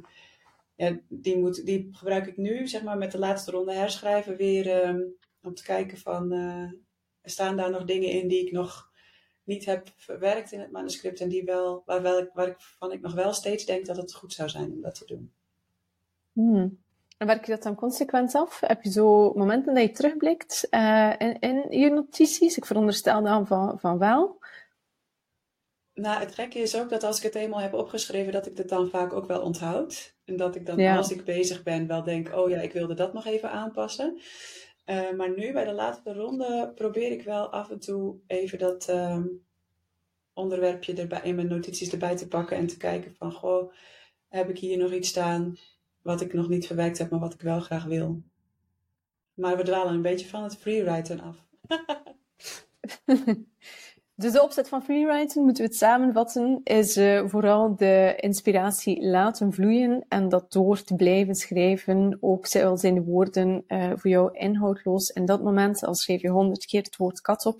ja, 0.75 0.99
die, 1.07 1.37
moet, 1.37 1.65
die 1.65 1.89
gebruik 1.91 2.27
ik 2.27 2.37
nu, 2.37 2.67
zeg 2.67 2.83
maar, 2.83 2.97
met 2.97 3.11
de 3.11 3.19
laatste 3.19 3.51
ronde 3.51 3.73
herschrijven 3.73 4.35
weer 4.35 4.87
um, 4.87 5.15
om 5.41 5.53
te 5.53 5.63
kijken 5.63 5.97
van, 5.97 6.33
uh, 6.33 6.71
staan 7.23 7.57
daar 7.57 7.71
nog 7.71 7.83
dingen 7.83 8.09
in 8.09 8.27
die 8.27 8.45
ik 8.45 8.51
nog 8.51 8.93
niet 9.45 9.65
heb 9.65 9.87
verwerkt 9.95 10.51
in 10.51 10.59
het 10.59 10.71
manuscript 10.71 11.19
en 11.19 11.29
die 11.29 11.43
wel, 11.43 11.83
waar 11.85 12.01
wel 12.01 12.19
ik, 12.19 12.29
waarvan 12.33 12.91
ik 12.91 13.01
nog 13.01 13.13
wel 13.13 13.33
steeds 13.33 13.65
denk 13.65 13.85
dat 13.85 13.97
het 13.97 14.13
goed 14.13 14.33
zou 14.33 14.49
zijn 14.49 14.71
om 14.71 14.81
dat 14.81 14.95
te 14.95 15.05
doen. 15.05 15.31
Hmm. 16.31 16.83
En 17.17 17.27
werk 17.27 17.45
je 17.45 17.51
dat 17.51 17.63
dan 17.63 17.75
consequent 17.75 18.35
af? 18.35 18.59
Heb 18.59 18.83
je 18.83 18.91
zo 18.91 19.33
momenten 19.33 19.73
dat 19.73 19.83
je 19.83 19.91
terugblikt 19.91 20.67
uh, 20.71 21.13
in, 21.17 21.39
in, 21.39 21.79
je 21.79 21.89
notities? 21.89 22.57
Ik 22.57 22.65
veronderstel 22.65 23.23
dan 23.23 23.47
van, 23.47 23.79
van 23.79 23.97
wel. 23.97 24.39
Nou, 25.93 26.19
het 26.19 26.35
gekke 26.35 26.59
is 26.59 26.79
ook 26.79 26.89
dat 26.89 27.03
als 27.03 27.17
ik 27.17 27.23
het 27.23 27.35
eenmaal 27.35 27.59
heb 27.59 27.73
opgeschreven, 27.73 28.31
dat 28.31 28.45
ik 28.45 28.57
het 28.57 28.69
dan 28.69 28.89
vaak 28.89 29.13
ook 29.13 29.27
wel 29.27 29.41
onthoud. 29.41 30.15
En 30.25 30.35
dat 30.35 30.55
ik 30.55 30.65
dan, 30.65 30.79
als 30.79 31.11
ik 31.11 31.25
bezig 31.25 31.63
ben, 31.63 31.87
wel 31.87 32.03
denk, 32.03 32.35
oh 32.35 32.49
ja, 32.49 32.59
ik 32.61 32.73
wilde 32.73 32.93
dat 32.93 33.13
nog 33.13 33.25
even 33.25 33.51
aanpassen. 33.51 34.19
Uh, 34.85 35.11
maar 35.11 35.35
nu 35.35 35.53
bij 35.53 35.65
de 35.65 35.73
laatste 35.73 36.13
ronde 36.13 36.71
probeer 36.75 37.11
ik 37.11 37.23
wel 37.23 37.49
af 37.49 37.69
en 37.69 37.79
toe 37.79 38.19
even 38.27 38.59
dat 38.59 38.89
uh, 38.89 39.23
onderwerpje 40.33 40.93
erbij, 40.93 41.21
in 41.23 41.35
mijn 41.35 41.47
notities 41.47 41.91
erbij 41.91 42.15
te 42.15 42.27
pakken 42.27 42.57
en 42.57 42.67
te 42.67 42.77
kijken 42.77 43.15
van, 43.15 43.31
goh, 43.31 43.73
heb 44.27 44.49
ik 44.49 44.57
hier 44.57 44.77
nog 44.77 44.91
iets 44.91 45.09
staan 45.09 45.57
wat 46.01 46.21
ik 46.21 46.33
nog 46.33 46.49
niet 46.49 46.67
verwerkt 46.67 46.97
heb, 46.97 47.09
maar 47.09 47.19
wat 47.19 47.33
ik 47.33 47.41
wel 47.41 47.59
graag 47.59 47.83
wil. 47.83 48.21
Maar 49.33 49.57
we 49.57 49.63
dwalen 49.63 49.93
een 49.93 50.01
beetje 50.01 50.27
van 50.27 50.43
het 50.43 50.57
freewriten 50.57 51.19
af. 51.19 51.45
Dus 54.17 54.31
de 54.31 54.43
opzet 54.43 54.69
van 54.69 54.83
freewriting, 54.83 55.45
moeten 55.45 55.63
we 55.63 55.69
het 55.69 55.77
samenvatten, 55.77 56.61
is 56.63 56.97
uh, 56.97 57.27
vooral 57.27 57.75
de 57.75 58.13
inspiratie 58.17 59.05
laten 59.05 59.53
vloeien 59.53 60.05
en 60.07 60.29
dat 60.29 60.51
door 60.51 60.81
te 60.83 60.95
blijven 60.95 61.35
schrijven, 61.35 62.17
ook 62.19 62.55
al 62.55 62.77
zijn 62.77 62.93
de 62.93 63.03
woorden 63.03 63.63
uh, 63.67 63.91
voor 63.95 64.09
jou 64.09 64.37
inhoudloos. 64.37 65.09
In 65.09 65.25
dat 65.25 65.43
moment, 65.43 65.83
als 65.83 66.01
schrijf 66.03 66.21
je 66.21 66.29
honderd 66.29 66.65
keer 66.65 66.81
het 66.81 66.95
woord 66.95 67.21
kat 67.21 67.45
op, 67.45 67.59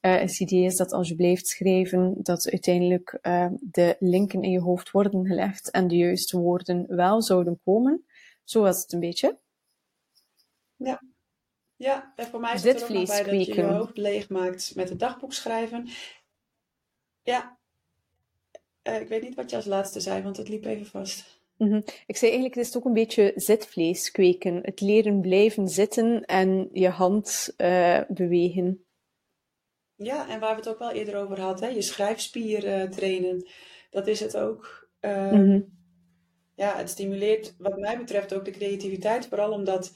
uh, 0.00 0.16
het 0.16 0.40
idee 0.40 0.64
is 0.64 0.76
dat 0.76 0.92
als 0.92 1.08
je 1.08 1.14
blijft 1.14 1.46
schrijven, 1.46 2.14
dat 2.22 2.50
uiteindelijk 2.50 3.18
de 3.60 3.96
linken 3.98 4.42
in 4.42 4.50
je 4.50 4.60
hoofd 4.60 4.90
worden 4.90 5.26
gelegd 5.26 5.70
en 5.70 5.88
de 5.88 5.96
juiste 5.96 6.38
woorden 6.38 6.84
wel 6.96 7.22
zouden 7.22 7.60
komen. 7.64 8.04
Zo 8.44 8.60
was 8.60 8.82
het 8.82 8.92
een 8.92 9.00
beetje. 9.00 9.38
Ja, 10.76 11.00
ja, 11.76 12.12
en 12.16 12.26
voor 12.26 12.40
mij 12.40 12.54
is 12.54 12.62
het 12.62 12.76
er 12.76 12.82
ook 12.82 12.88
nog 12.88 13.06
bij 13.06 13.22
dat 13.22 13.46
je 13.46 13.54
je 13.54 13.62
hoofd 13.62 13.96
leeg 13.96 14.28
maakt 14.28 14.72
met 14.74 14.88
het 14.88 14.98
dagboek 14.98 15.32
schrijven. 15.32 15.88
Ja, 17.22 17.58
uh, 18.88 19.00
ik 19.00 19.08
weet 19.08 19.22
niet 19.22 19.34
wat 19.34 19.50
je 19.50 19.56
als 19.56 19.64
laatste 19.64 20.00
zei, 20.00 20.22
want 20.22 20.36
het 20.36 20.48
liep 20.48 20.64
even 20.64 20.86
vast. 20.86 21.42
Mm 21.56 21.68
-hmm. 21.68 21.82
Ik 22.06 22.16
zei 22.16 22.30
eigenlijk, 22.30 22.54
het 22.54 22.68
is 22.68 22.76
ook 22.76 22.84
een 22.84 22.92
beetje 22.92 23.32
zitvlees 23.34 24.10
kweken. 24.10 24.58
Het 24.62 24.80
leren 24.80 25.20
blijven 25.20 25.68
zitten 25.68 26.24
en 26.24 26.68
je 26.72 26.88
hand 26.88 27.54
uh, 27.56 28.00
bewegen. 28.08 28.84
Ja, 29.96 30.28
en 30.28 30.40
waar 30.40 30.50
we 30.50 30.56
het 30.56 30.68
ook 30.68 30.78
wel 30.78 30.90
eerder 30.90 31.16
over 31.16 31.40
hadden, 31.40 31.74
je 31.74 31.82
schrijfspier 31.82 32.64
uh, 32.64 32.90
trainen. 32.90 33.48
Dat 33.90 34.06
is 34.06 34.20
het 34.20 34.36
ook. 34.36 34.88
Mm 35.00 35.28
-hmm. 35.28 35.72
Ja, 36.56 36.76
het 36.76 36.90
stimuleert 36.90 37.54
wat 37.58 37.78
mij 37.78 37.98
betreft 37.98 38.34
ook 38.34 38.44
de 38.44 38.50
creativiteit. 38.50 39.26
Vooral 39.26 39.52
omdat 39.52 39.92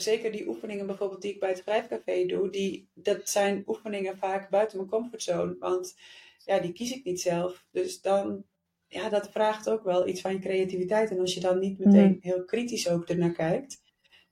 zeker 0.00 0.32
die 0.32 0.48
oefeningen 0.48 0.86
bijvoorbeeld 0.86 1.22
die 1.22 1.32
ik 1.32 1.40
bij 1.40 1.48
het 1.48 1.58
schrijfcafé 1.58 2.26
doe, 2.26 2.50
die, 2.50 2.88
dat 2.94 3.28
zijn 3.28 3.62
oefeningen 3.66 4.18
vaak 4.18 4.50
buiten 4.50 4.76
mijn 4.76 4.90
comfortzone. 4.90 5.56
Want 5.58 5.96
ja, 6.44 6.58
die 6.58 6.72
kies 6.72 6.92
ik 6.92 7.04
niet 7.04 7.20
zelf. 7.20 7.66
Dus 7.70 8.00
dan, 8.00 8.44
ja, 8.86 9.08
dat 9.08 9.30
vraagt 9.30 9.70
ook 9.70 9.82
wel 9.84 10.08
iets 10.08 10.20
van 10.20 10.32
je 10.32 10.38
creativiteit. 10.38 11.10
En 11.10 11.20
als 11.20 11.34
je 11.34 11.40
dan 11.40 11.58
niet 11.58 11.78
meteen 11.78 12.10
mm. 12.10 12.18
heel 12.20 12.44
kritisch 12.44 12.88
ook 12.88 13.08
ernaar 13.08 13.32
kijkt, 13.32 13.82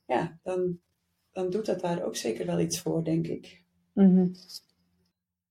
ja, 0.06 0.38
dan, 0.42 0.80
dan 1.32 1.50
doet 1.50 1.66
dat 1.66 1.80
daar 1.80 2.04
ook 2.04 2.16
zeker 2.16 2.46
wel 2.46 2.60
iets 2.60 2.80
voor, 2.80 3.04
denk 3.04 3.26
ik. 3.26 3.62
Mm-hmm. 3.92 4.32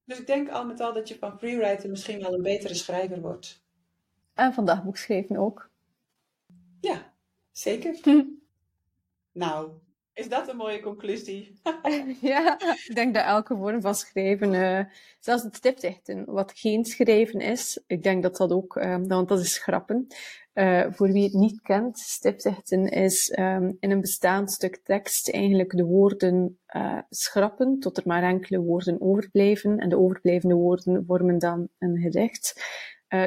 Dus 0.06 0.20
ik 0.20 0.28
denk 0.28 0.50
al 0.50 0.66
met 0.66 0.80
al 0.80 0.94
dat 0.94 1.08
je 1.08 1.18
van 1.18 1.38
freewriter 1.40 1.90
misschien 1.90 2.22
wel 2.22 2.34
een 2.34 2.42
betere 2.42 2.74
schrijver 2.74 3.22
wordt. 3.22 3.64
En 4.34 4.54
van 4.54 4.66
dagboekschrijven 4.66 5.38
ook. 5.38 5.72
Ja, 6.82 7.14
zeker. 7.52 8.00
nou, 9.32 9.72
is 10.14 10.30
dat 10.30 10.48
een 10.48 10.58
mooie 10.58 10.80
conclusie? 10.80 11.62
ja, 12.22 12.60
ik 12.60 12.92
denk 12.94 13.14
dat 13.14 13.26
elke 13.26 13.56
vorm 13.56 13.82
van 13.82 13.96
schrijven, 13.96 14.54
uh, 14.54 14.80
zelfs 15.20 15.44
het 15.44 15.56
stipdichten, 15.56 16.26
wat 16.26 16.52
geen 16.56 16.86
schrijven 16.86 17.40
is, 17.40 17.84
ik 17.88 18.04
denk 18.04 18.24
dat 18.24 18.38
dat 18.38 18.52
ook, 18.52 18.76
um, 18.76 19.08
want 19.08 19.28
dat 19.28 19.40
is 19.40 19.58
grappen. 19.58 20.08
Uh, 20.54 20.86
voor 20.90 21.12
wie 21.12 21.24
het 21.24 21.34
niet 21.34 21.62
kent, 21.62 22.00
stipdichten 22.00 22.88
is 22.88 23.38
um, 23.40 23.78
in 23.80 23.92
een 23.92 24.02
bestaand 24.02 24.52
stuk 24.52 24.80
tekst 24.84 25.30
eigenlijk 25.30 25.78
de 25.78 25.84
woorden 25.84 26.60
uh, 26.76 27.00
schrappen 27.10 27.80
tot 27.80 27.98
er 27.98 28.04
maar 28.06 28.24
enkele 28.24 28.60
woorden 28.60 29.02
overblijven 29.02 29.78
en 29.78 29.90
de 29.90 29.98
overblijvende 29.98 30.56
woorden 30.56 31.04
vormen 31.06 31.40
dan 31.40 31.70
een 31.80 31.98
gedicht. 31.98 32.64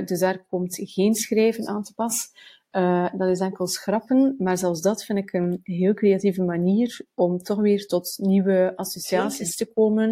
dus 0.04 0.18
daar 0.18 0.44
komt 0.48 0.78
geen 0.82 1.14
schrijven 1.14 1.66
aan 1.66 1.82
te 1.82 1.94
pas. 1.94 2.30
Uh, 2.76 3.08
dat 3.12 3.28
is 3.28 3.40
enkel 3.40 3.66
schrappen, 3.66 4.34
maar 4.38 4.58
zelfs 4.58 4.80
dat 4.80 5.04
vind 5.04 5.18
ik 5.18 5.32
een 5.32 5.60
heel 5.62 5.94
creatieve 5.94 6.42
manier 6.42 7.06
om 7.14 7.38
toch 7.38 7.60
weer 7.60 7.86
tot 7.86 8.18
nieuwe 8.18 8.72
associaties 8.76 9.56
te 9.56 9.72
komen 9.72 10.08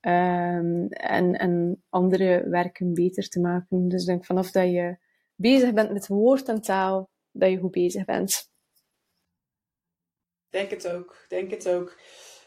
um, 0.00 0.88
en, 0.88 1.32
en 1.34 1.82
andere 1.88 2.48
werken 2.48 2.94
beter 2.94 3.28
te 3.28 3.40
maken. 3.40 3.88
Dus 3.88 4.00
ik 4.00 4.06
denk 4.06 4.24
vanaf 4.24 4.50
dat 4.50 4.70
je 4.70 4.98
bezig 5.34 5.72
bent 5.72 5.92
met 5.92 6.06
woord 6.06 6.48
en 6.48 6.60
taal, 6.60 7.10
dat 7.30 7.50
je 7.50 7.58
goed 7.58 7.70
bezig 7.70 8.04
bent. 8.04 8.50
Denk 10.48 10.70
het 10.70 10.88
ook, 10.88 11.24
denk 11.28 11.50
het 11.50 11.68
ook. 11.68 11.98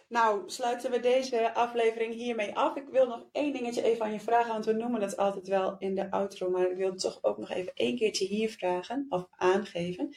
Nou, 0.09 0.43
sluiten 0.45 0.91
we 0.91 0.99
deze 0.99 1.53
aflevering 1.53 2.13
hiermee 2.13 2.55
af. 2.55 2.75
Ik 2.75 2.87
wil 2.91 3.07
nog 3.07 3.25
één 3.31 3.53
dingetje 3.53 3.83
even 3.83 4.05
aan 4.05 4.11
je 4.11 4.19
vragen, 4.19 4.51
want 4.51 4.65
we 4.65 4.73
noemen 4.73 5.01
het 5.01 5.17
altijd 5.17 5.47
wel 5.47 5.75
in 5.77 5.95
de 5.95 6.11
outro, 6.11 6.49
maar 6.49 6.71
ik 6.71 6.77
wil 6.77 6.95
toch 6.95 7.23
ook 7.23 7.37
nog 7.37 7.49
even 7.49 7.73
één 7.75 7.95
keertje 7.95 8.25
hier 8.25 8.49
vragen 8.49 9.05
of 9.09 9.27
aangeven. 9.29 10.15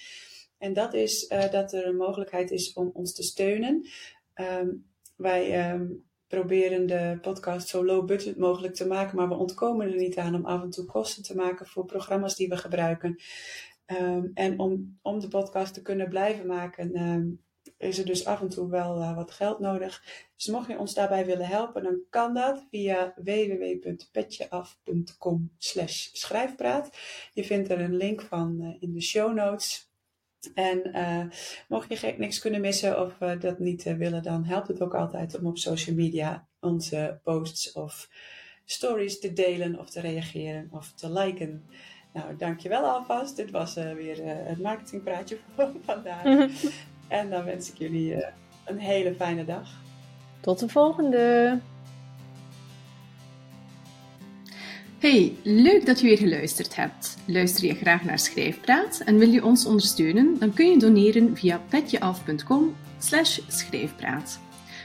En 0.59 0.73
dat 0.73 0.95
is 0.95 1.31
uh, 1.31 1.51
dat 1.51 1.73
er 1.73 1.87
een 1.87 1.97
mogelijkheid 1.97 2.51
is 2.51 2.73
om 2.73 2.91
ons 2.93 3.15
te 3.15 3.23
steunen. 3.23 3.89
Um, 4.35 4.91
wij 5.17 5.73
um, 5.73 6.05
proberen 6.27 6.87
de 6.87 7.19
podcast 7.21 7.69
zo 7.69 7.85
low 7.85 8.07
budget 8.07 8.39
mogelijk 8.39 8.75
te 8.75 8.87
maken, 8.87 9.17
maar 9.17 9.29
we 9.29 9.35
ontkomen 9.35 9.91
er 9.91 9.97
niet 9.97 10.19
aan 10.19 10.35
om 10.35 10.47
af 10.47 10.63
en 10.63 10.71
toe 10.71 10.85
kosten 10.85 11.23
te 11.23 11.37
maken 11.37 11.67
voor 11.67 11.85
programma's 11.85 12.37
die 12.37 12.49
we 12.49 12.57
gebruiken. 12.57 13.23
Um, 13.87 14.31
en 14.35 14.59
om, 14.59 14.99
om 15.03 15.21
de 15.21 15.29
podcast 15.29 15.75
te 15.75 15.83
kunnen 15.83 16.09
blijven 16.09 16.47
maken, 16.47 16.95
is 17.83 17.99
er 17.99 18.05
dus 18.05 18.25
af 18.25 18.41
en 18.41 18.49
toe 18.49 18.71
wel 18.71 18.99
uh, 18.99 19.17
wat 19.17 19.31
geld 19.31 19.59
nodig. 19.59 20.05
Dus 20.37 20.47
mocht 20.47 20.69
je 20.69 20.79
ons 20.79 20.95
daarbij 20.95 21.27
willen 21.27 21.47
helpen, 21.47 21.83
dan 21.83 22.01
kan 22.11 22.35
dat 22.35 22.65
via 22.71 23.15
www.petjeaf.com 23.17 25.51
schrijfpraat. 26.13 26.97
Je 27.33 27.45
vindt 27.45 27.71
er 27.71 27.81
een 27.81 27.97
link 27.97 28.23
van 28.23 28.59
uh, 28.61 28.77
in 28.81 28.93
de 28.93 29.03
show 29.03 29.35
notes. 29.35 29.91
En 30.55 30.91
uh, 30.95 31.25
mocht 31.69 32.01
je 32.01 32.15
niks 32.19 32.39
kunnen 32.39 32.61
missen 32.61 33.01
of 33.01 33.17
dat 33.39 33.59
niet 33.59 33.83
willen, 33.83 34.23
dan 34.23 34.45
helpt 34.45 34.69
het 34.69 34.83
ook 34.83 34.95
altijd 34.95 35.39
om 35.39 35.47
op 35.47 35.59
social 35.59 35.97
media 35.97 36.47
onze 36.61 37.21
posts 37.23 37.73
of 37.73 38.09
stories 38.65 39.19
te 39.19 39.33
delen 39.33 39.79
of 39.79 39.91
te 39.91 40.01
reageren 40.01 40.69
of 40.71 40.93
te 40.93 41.13
liken. 41.13 41.65
Nou, 42.13 42.37
dankjewel 42.37 42.85
alvast. 42.85 43.37
Dit 43.37 43.51
was 43.51 43.75
weer 43.75 44.25
het 44.25 44.59
marketingpraatje 44.59 45.39
van 45.57 45.81
vandaag. 45.85 46.25
En 47.13 47.31
dan 47.31 47.45
wens 47.45 47.71
ik 47.71 47.79
jullie 47.79 48.15
uh, 48.15 48.27
een 48.65 48.79
hele 48.79 49.15
fijne 49.15 49.45
dag. 49.45 49.69
Tot 50.41 50.59
de 50.59 50.69
volgende. 50.69 51.59
Hey, 54.99 55.37
leuk 55.43 55.87
dat 55.87 56.01
je 56.01 56.07
weer 56.07 56.19
geluisterd 56.19 56.77
hebt. 56.77 57.17
Luister 57.25 57.65
je 57.65 57.75
graag 57.75 58.05
naar 58.05 58.19
Schrijfpraat 58.19 59.03
en 59.05 59.19
wil 59.19 59.29
je 59.29 59.45
ons 59.45 59.67
ondersteunen? 59.67 60.39
Dan 60.39 60.53
kun 60.53 60.71
je 60.71 60.79
doneren 60.79 61.37
via 61.37 61.61
petjeaf.com 61.69 62.75
schrijfpraat. 63.49 64.41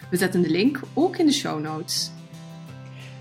We 0.10 0.18
zetten 0.18 0.42
de 0.42 0.50
link 0.50 0.82
ook 0.94 1.18
in 1.18 1.26
de 1.26 1.34
show 1.34 1.62
notes. 1.62 2.12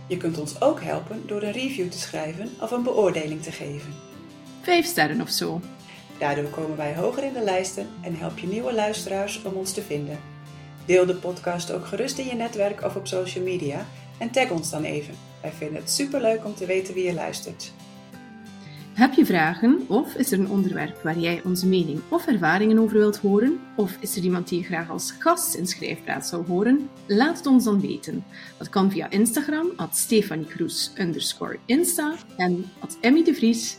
Je 0.09 0.16
kunt 0.16 0.38
ons 0.38 0.61
ook 0.61 0.81
helpen 0.81 1.23
door 1.27 1.42
een 1.42 1.53
review 1.53 1.90
te 1.90 1.99
schrijven 1.99 2.51
of 2.61 2.71
een 2.71 2.83
beoordeling 2.83 3.42
te 3.42 3.53
geven. 3.53 3.92
Vijf 4.61 4.87
sterren 4.87 5.21
of 5.21 5.31
zo. 5.31 5.61
Daardoor 6.18 6.44
komen 6.44 6.76
wij 6.76 6.94
hoger 6.94 7.24
in 7.24 7.33
de 7.33 7.42
lijsten 7.42 7.87
en 8.02 8.16
help 8.16 8.38
je 8.38 8.46
nieuwe 8.46 8.72
luisteraars 8.72 9.42
om 9.42 9.52
ons 9.52 9.72
te 9.72 9.83
vinden. 9.83 10.18
Deel 10.85 11.07
de 11.07 11.14
podcast 11.14 11.72
ook 11.72 11.87
gerust 11.87 12.18
in 12.18 12.26
je 12.26 12.35
netwerk 12.35 12.85
of 12.85 12.96
op 12.96 13.07
social 13.07 13.44
media 13.44 13.87
en 14.18 14.31
tag 14.31 14.50
ons 14.50 14.70
dan 14.70 14.85
even. 14.85 15.14
Wij 15.42 15.52
vinden 15.52 15.81
het 15.81 15.90
superleuk 15.90 16.44
om 16.44 16.55
te 16.55 16.66
weten 16.66 16.94
wie 16.94 17.05
je 17.05 17.14
luistert. 17.14 17.72
Heb 18.96 19.12
je 19.12 19.26
vragen 19.26 19.85
of 19.88 20.14
is 20.14 20.33
er 20.33 20.38
een 20.38 20.50
onderwerp 20.50 21.02
waar 21.02 21.18
jij 21.18 21.40
onze 21.44 21.66
mening 21.66 22.00
of 22.09 22.26
ervaringen 22.26 22.79
over 22.79 22.98
wilt 22.98 23.18
horen? 23.18 23.61
Of 23.76 23.96
is 24.00 24.16
er 24.16 24.22
iemand 24.22 24.48
die 24.48 24.59
je 24.59 24.64
graag 24.64 24.90
als 24.90 25.14
gast 25.18 25.55
in 25.55 25.66
Schrijfpraat 25.66 26.26
zou 26.26 26.46
horen? 26.46 26.88
Laat 27.07 27.37
het 27.37 27.46
ons 27.46 27.64
dan 27.64 27.81
weten. 27.81 28.24
Dat 28.59 28.68
kan 28.68 28.90
via 28.90 29.11
Instagram, 29.11 29.66
at 29.76 29.96
Stefanie 29.96 30.46
Kroes 30.46 30.92
Insta 31.66 32.14
en 32.37 32.64
at 32.79 32.96
Emmy 33.00 33.24
de 33.24 33.35
Vries 33.35 33.76